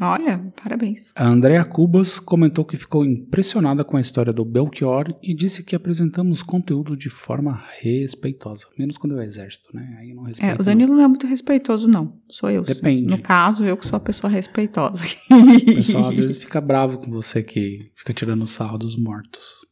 Olha, 0.00 0.38
parabéns. 0.62 1.12
A 1.16 1.26
Andrea 1.26 1.64
Cubas 1.64 2.20
comentou 2.20 2.64
que 2.64 2.76
ficou 2.76 3.04
impressionada 3.04 3.82
com 3.82 3.96
a 3.96 4.00
história 4.00 4.32
do 4.32 4.44
Belchior 4.44 5.12
e 5.20 5.34
disse 5.34 5.64
que 5.64 5.74
apresentamos 5.74 6.40
conteúdo 6.40 6.96
de 6.96 7.10
forma 7.10 7.60
respeitosa. 7.80 8.66
Menos 8.78 8.96
quando 8.96 9.16
é 9.16 9.18
o 9.18 9.22
exército, 9.22 9.70
né? 9.74 9.96
Aí 9.98 10.14
não 10.14 10.22
respeito. 10.22 10.52
É, 10.52 10.60
o 10.60 10.64
Danilo 10.64 10.94
não 10.94 11.02
é 11.02 11.08
muito 11.08 11.26
respeitoso, 11.26 11.88
não. 11.88 12.16
Sou 12.30 12.48
eu. 12.48 12.62
Depende. 12.62 13.06
No 13.06 13.20
caso, 13.20 13.64
eu 13.64 13.76
que 13.76 13.88
sou 13.88 13.96
a 13.96 14.00
pessoa 14.00 14.30
respeitosa. 14.30 15.02
O 15.30 15.64
pessoal 15.64 16.08
às 16.08 16.18
vezes 16.18 16.38
fica 16.38 16.60
bravo 16.60 16.98
com 16.98 17.10
você 17.10 17.42
que 17.42 17.90
fica 17.96 18.12
tirando 18.12 18.46
sarro 18.46 18.78
dos 18.78 18.96
mortos. 18.96 19.67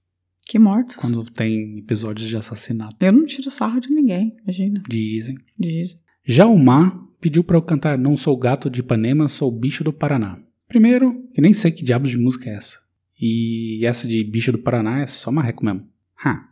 Que 0.46 0.60
mortos. 0.60 0.94
Quando 0.94 1.24
tem 1.24 1.78
episódios 1.78 2.28
de 2.28 2.36
assassinato. 2.36 2.96
Eu 3.00 3.12
não 3.12 3.26
tiro 3.26 3.50
sarro 3.50 3.80
de 3.80 3.90
ninguém, 3.90 4.36
imagina. 4.42 4.80
Dizem. 4.88 5.36
Diz. 5.58 5.96
Já 6.24 6.46
o 6.46 6.56
Mar 6.56 6.96
pediu 7.20 7.42
pra 7.42 7.56
eu 7.56 7.62
cantar 7.62 7.98
Não 7.98 8.16
Sou 8.16 8.36
Gato 8.36 8.70
de 8.70 8.78
Ipanema, 8.78 9.28
Sou 9.28 9.50
Bicho 9.50 9.82
do 9.82 9.92
Paraná. 9.92 10.38
Primeiro, 10.68 11.28
eu 11.34 11.42
nem 11.42 11.52
sei 11.52 11.72
que 11.72 11.84
diabos 11.84 12.10
de 12.10 12.16
música 12.16 12.48
é 12.48 12.54
essa. 12.54 12.78
E 13.20 13.84
essa 13.84 14.06
de 14.06 14.22
Bicho 14.22 14.52
do 14.52 14.58
Paraná 14.58 15.00
é 15.00 15.06
só 15.06 15.32
marreco 15.32 15.64
mesmo. 15.64 15.84
Ha, 16.24 16.48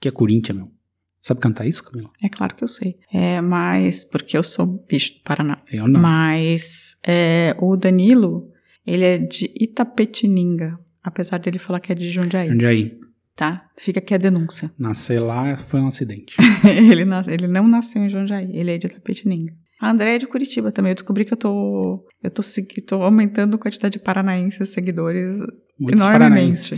que 0.00 0.08
é 0.08 0.10
Corinthians, 0.10 0.58
meu. 0.58 0.72
Sabe 1.20 1.40
cantar 1.40 1.66
isso, 1.66 1.84
Camila? 1.84 2.10
É 2.20 2.28
claro 2.28 2.56
que 2.56 2.64
eu 2.64 2.68
sei. 2.68 2.98
É, 3.12 3.40
mas. 3.40 4.04
Porque 4.04 4.36
eu 4.36 4.42
sou 4.42 4.66
bicho 4.66 5.14
do 5.14 5.20
Paraná. 5.20 5.62
Eu 5.70 5.86
não. 5.86 6.00
Mas 6.00 6.96
é, 7.06 7.54
o 7.60 7.76
Danilo, 7.76 8.50
ele 8.86 9.04
é 9.04 9.18
de 9.18 9.52
Itapetininga. 9.54 10.78
Apesar 11.02 11.38
dele 11.38 11.58
falar 11.58 11.80
que 11.80 11.92
é 11.92 11.94
de 11.94 12.10
Jundiaí. 12.10 12.50
Onde 12.50 12.66
aí? 12.66 12.98
Tá? 13.38 13.68
Fica 13.78 14.00
aqui 14.00 14.12
a 14.14 14.18
denúncia. 14.18 14.68
Nascer 14.76 15.20
lá 15.20 15.56
foi 15.56 15.80
um 15.80 15.86
acidente. 15.86 16.34
ele, 16.66 17.04
nas- 17.04 17.28
ele 17.28 17.46
não 17.46 17.68
nasceu 17.68 18.02
em 18.02 18.08
Jundiaí, 18.08 18.50
ele 18.52 18.72
é 18.72 18.78
de 18.78 18.88
Itapetininga. 18.88 19.54
A 19.80 19.92
André 19.92 20.16
é 20.16 20.18
de 20.18 20.26
Curitiba 20.26 20.72
também. 20.72 20.90
Eu 20.90 20.94
descobri 20.96 21.24
que 21.24 21.32
eu 21.32 21.36
tô. 21.36 22.04
Eu 22.20 22.30
tô, 22.32 22.42
tô 22.84 23.00
aumentando 23.00 23.54
a 23.54 23.58
quantidade 23.58 23.92
de 23.92 24.00
paranaenses 24.00 24.70
seguidores. 24.70 25.38
Muitos 25.78 26.04
Enormemente. 26.04 26.74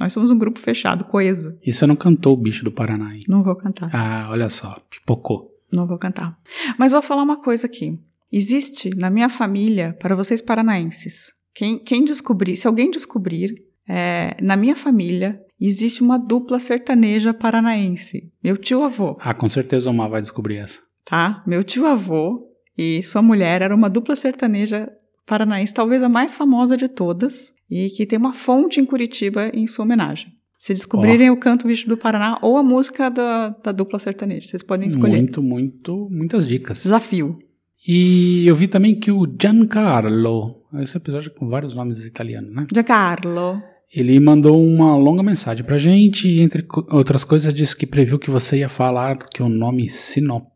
Nós 0.00 0.12
somos 0.12 0.28
um 0.32 0.36
grupo 0.36 0.58
fechado, 0.58 1.04
coeso. 1.04 1.56
E 1.64 1.72
você 1.72 1.86
não 1.86 1.94
cantou 1.94 2.34
o 2.34 2.36
Bicho 2.36 2.64
do 2.64 2.72
Paraná 2.72 3.10
aí? 3.10 3.20
Não 3.28 3.44
vou 3.44 3.54
cantar. 3.54 3.88
Ah, 3.94 4.26
olha 4.32 4.50
só, 4.50 4.76
pipocou. 4.90 5.52
Não 5.70 5.86
vou 5.86 5.98
cantar. 5.98 6.36
Mas 6.76 6.90
vou 6.90 7.00
falar 7.00 7.22
uma 7.22 7.40
coisa 7.40 7.66
aqui. 7.66 7.96
Existe 8.32 8.90
na 8.96 9.08
minha 9.08 9.28
família, 9.28 9.96
para 10.00 10.16
vocês 10.16 10.42
paranaenses, 10.42 11.30
quem, 11.54 11.78
quem 11.78 12.04
descobrir, 12.04 12.56
se 12.56 12.66
alguém 12.66 12.90
descobrir, 12.90 13.54
é, 13.88 14.34
na 14.42 14.56
minha 14.56 14.74
família 14.74 15.40
existe 15.66 16.02
uma 16.02 16.18
dupla 16.18 16.58
sertaneja 16.58 17.32
paranaense. 17.34 18.30
Meu 18.42 18.56
tio 18.56 18.82
avô, 18.82 19.16
Ah, 19.20 19.34
com 19.34 19.48
certeza 19.48 19.90
o 19.90 19.94
Mar 19.94 20.08
vai 20.08 20.20
descobrir 20.20 20.56
essa. 20.56 20.80
tá? 21.04 21.42
Meu 21.46 21.62
tio 21.64 21.86
avô 21.86 22.46
e 22.76 23.02
sua 23.02 23.20
mulher 23.22 23.62
era 23.62 23.74
uma 23.74 23.90
dupla 23.90 24.16
sertaneja 24.16 24.90
paranaense, 25.26 25.72
talvez 25.74 26.02
a 26.02 26.08
mais 26.08 26.32
famosa 26.34 26.76
de 26.76 26.88
todas, 26.88 27.52
e 27.70 27.90
que 27.90 28.04
tem 28.06 28.18
uma 28.18 28.32
fonte 28.32 28.80
em 28.80 28.84
Curitiba 28.84 29.50
em 29.54 29.66
sua 29.66 29.84
homenagem. 29.84 30.30
Se 30.58 30.72
descobrirem 30.74 31.28
o 31.30 31.36
canto 31.36 31.66
Bicho 31.66 31.88
do 31.88 31.96
Paraná 31.96 32.38
ou 32.40 32.56
a 32.56 32.62
música 32.62 33.08
da, 33.10 33.48
da 33.50 33.72
dupla 33.72 33.98
sertaneja, 33.98 34.46
vocês 34.48 34.62
podem 34.62 34.88
escolher. 34.88 35.16
Muito, 35.16 35.42
muito, 35.42 36.08
muitas 36.10 36.46
dicas. 36.46 36.82
Desafio. 36.82 37.38
E 37.86 38.46
eu 38.46 38.54
vi 38.54 38.68
também 38.68 38.94
que 38.94 39.10
o 39.10 39.26
Giancarlo, 39.40 40.62
esse 40.80 40.96
episódio 40.96 41.32
é 41.34 41.38
com 41.38 41.48
vários 41.48 41.74
nomes 41.74 42.04
italianos, 42.04 42.54
né? 42.54 42.66
Giancarlo. 42.72 43.60
Ele 43.94 44.18
mandou 44.18 44.64
uma 44.66 44.96
longa 44.96 45.22
mensagem 45.22 45.64
pra 45.64 45.76
gente 45.76 46.26
e, 46.26 46.40
entre 46.40 46.66
outras 46.90 47.24
coisas, 47.24 47.52
disse 47.52 47.76
que 47.76 47.86
previu 47.86 48.18
que 48.18 48.30
você 48.30 48.58
ia 48.58 48.68
falar 48.68 49.18
que 49.18 49.42
o 49.42 49.48
nome 49.48 49.88
Sinop 49.90 50.48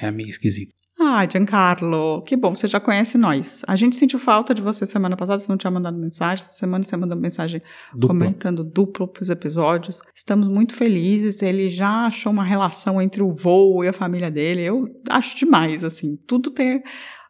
é 0.00 0.10
meio 0.10 0.28
esquisito. 0.28 0.72
Ah, 1.04 1.26
Giancarlo, 1.28 2.22
que 2.22 2.36
bom, 2.36 2.54
você 2.54 2.68
já 2.68 2.78
conhece 2.78 3.18
nós. 3.18 3.62
A 3.66 3.74
gente 3.74 3.96
sentiu 3.96 4.20
falta 4.20 4.54
de 4.54 4.62
você 4.62 4.86
semana 4.86 5.16
passada, 5.16 5.40
você 5.40 5.48
não 5.48 5.56
tinha 5.58 5.70
mandado 5.70 5.98
mensagem. 5.98 6.44
Essa 6.44 6.54
semana 6.54 6.84
você 6.84 6.96
mandou 6.96 7.18
mensagem 7.18 7.60
comentando 8.00 8.62
duplo 8.62 9.08
para 9.08 9.22
os 9.22 9.28
episódios. 9.28 10.00
Estamos 10.14 10.48
muito 10.48 10.76
felizes. 10.76 11.42
Ele 11.42 11.68
já 11.68 12.06
achou 12.06 12.30
uma 12.30 12.44
relação 12.44 13.02
entre 13.02 13.20
o 13.20 13.32
voo 13.32 13.82
e 13.82 13.88
a 13.88 13.92
família 13.92 14.30
dele. 14.30 14.62
Eu 14.62 14.88
acho 15.10 15.36
demais, 15.36 15.82
assim. 15.82 16.16
Tudo 16.24 16.52
tem 16.52 16.80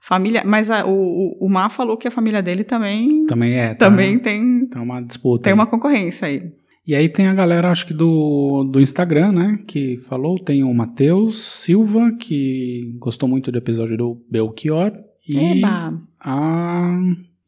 família. 0.02 0.42
Mas 0.44 0.68
a- 0.70 0.84
o, 0.86 1.36
o, 1.40 1.48
Má 1.48 1.68
falou 1.68 1.96
que 1.96 2.08
a 2.08 2.10
família 2.10 2.42
dele 2.42 2.64
também, 2.64 3.24
Também 3.26 3.54
é. 3.54 3.68
tá- 3.74 3.86
também 3.88 4.18
tem, 4.18 4.66
Tá 4.66 4.82
uma 4.82 5.00
disputa. 5.00 5.44
tem 5.44 5.52
aí. 5.52 5.58
uma 5.58 5.66
concorrência 5.66 6.26
aí. 6.28 6.42
E 6.84 6.96
aí 6.96 7.08
tem 7.08 7.28
a 7.28 7.34
galera, 7.34 7.70
acho 7.70 7.86
que 7.86 7.94
do, 7.94 8.64
do 8.64 8.80
Instagram, 8.80 9.30
né? 9.30 9.58
Que 9.68 9.96
falou. 9.98 10.36
Tem 10.36 10.64
o 10.64 10.74
Matheus 10.74 11.40
Silva, 11.40 12.10
que 12.18 12.92
gostou 12.98 13.28
muito 13.28 13.52
do 13.52 13.58
episódio 13.58 13.96
do 13.96 14.20
Belchior. 14.28 14.92
E 15.28 15.58
Eba! 15.60 15.94
a. 16.20 16.98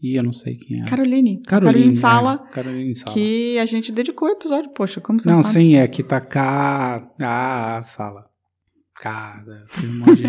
E 0.00 0.14
eu 0.16 0.22
não 0.22 0.32
sei 0.32 0.54
quem 0.56 0.82
é. 0.82 0.84
Caroline. 0.84 1.40
Caroline, 1.46 1.92
Sala. 1.94 2.44
é, 2.48 2.54
Caroline 2.54 2.94
Sala. 2.94 3.12
Que 3.12 3.58
a 3.58 3.66
gente 3.66 3.90
dedicou 3.90 4.28
o 4.28 4.32
episódio. 4.32 4.70
Poxa, 4.72 5.00
como 5.00 5.18
você 5.18 5.28
Não, 5.28 5.42
sim, 5.42 5.76
é 5.76 5.88
que 5.88 6.02
tá 6.04 6.20
K. 6.20 7.10
A 7.20 7.80
Sala. 7.82 8.26
Tem 9.80 9.90
um 9.90 9.98
monte 9.98 10.22
de... 10.22 10.28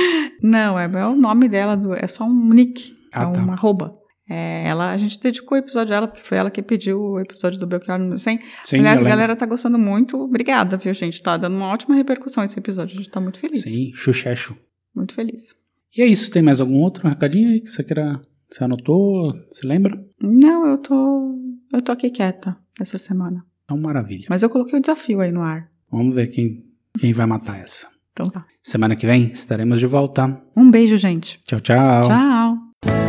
Não, 0.42 0.78
é, 0.78 0.84
é 0.84 1.06
o 1.06 1.14
nome 1.16 1.48
dela, 1.48 1.76
do- 1.76 1.94
é 1.94 2.06
só 2.06 2.24
um 2.24 2.48
nick, 2.52 2.94
Ah, 3.12 3.22
é 3.22 3.32
tá. 3.32 3.42
uma 3.42 3.52
arroba. 3.54 3.96
É, 4.28 4.64
ela, 4.66 4.90
a 4.90 4.96
gente 4.98 5.20
dedicou 5.20 5.54
o 5.56 5.58
episódio 5.60 5.92
a 5.92 5.96
ela, 5.98 6.08
porque 6.08 6.22
foi 6.22 6.38
ela 6.38 6.50
que 6.50 6.62
pediu 6.62 6.98
o 6.98 7.20
episódio 7.20 7.58
do 7.60 7.66
Belchior 7.66 7.98
no 7.98 8.18
100. 8.18 8.40
Sim, 8.62 8.78
Aliás, 8.78 9.02
a 9.02 9.04
galera 9.04 9.36
tá 9.36 9.44
gostando 9.44 9.78
muito. 9.78 10.16
Obrigada, 10.18 10.76
viu, 10.78 10.94
gente? 10.94 11.22
Tá 11.22 11.36
dando 11.36 11.56
uma 11.56 11.66
ótima 11.68 11.94
repercussão 11.94 12.42
esse 12.42 12.58
episódio. 12.58 12.94
A 12.98 13.02
gente 13.02 13.10
tá 13.10 13.20
muito 13.20 13.38
feliz. 13.38 13.62
Sim, 13.62 13.90
Xuxexo. 13.92 14.56
Muito 14.96 15.12
feliz. 15.14 15.54
E 15.96 16.00
é 16.02 16.06
isso, 16.06 16.30
tem 16.30 16.40
mais 16.42 16.60
algum 16.60 16.80
outro 16.80 17.06
recadinho 17.06 17.50
aí 17.50 17.60
que 17.60 17.68
você 17.68 17.84
queira. 17.84 18.20
Você 18.48 18.64
anotou? 18.64 19.32
Você 19.50 19.66
lembra? 19.66 20.02
Não, 20.20 20.66
eu 20.66 20.78
tô. 20.78 21.34
Eu 21.72 21.82
tô 21.82 21.92
aqui 21.92 22.08
quieta 22.10 22.56
essa 22.80 22.96
semana. 22.98 23.44
Então, 23.64 23.76
maravilha. 23.78 24.26
Mas 24.30 24.42
eu 24.42 24.48
coloquei 24.50 24.78
o 24.78 24.80
desafio 24.82 25.20
aí 25.20 25.32
no 25.32 25.42
ar. 25.42 25.68
Vamos 25.90 26.14
ver 26.14 26.28
quem, 26.28 26.64
quem 26.98 27.12
vai 27.12 27.26
matar 27.26 27.58
essa. 27.60 27.88
Então 28.14 28.30
tá. 28.30 28.46
Semana 28.62 28.94
que 28.94 29.06
vem 29.06 29.24
estaremos 29.32 29.80
de 29.80 29.86
volta. 29.86 30.40
Um 30.56 30.70
beijo, 30.70 30.96
gente. 30.96 31.42
Tchau, 31.44 31.60
tchau. 31.60 32.02
Tchau. 32.02 32.58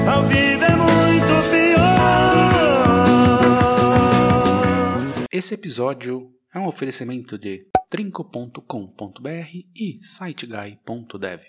A 0.10 0.22
vida 0.22 0.66
é 0.66 0.76
muito 0.76 1.50
pior. 1.52 1.76
Esse 5.32 5.54
episódio 5.54 6.32
é 6.52 6.58
um 6.58 6.66
oferecimento 6.66 7.38
de 7.38 7.68
trinco.com.br 7.88 8.60
e 9.76 10.00
siteguy.dev. 10.02 11.42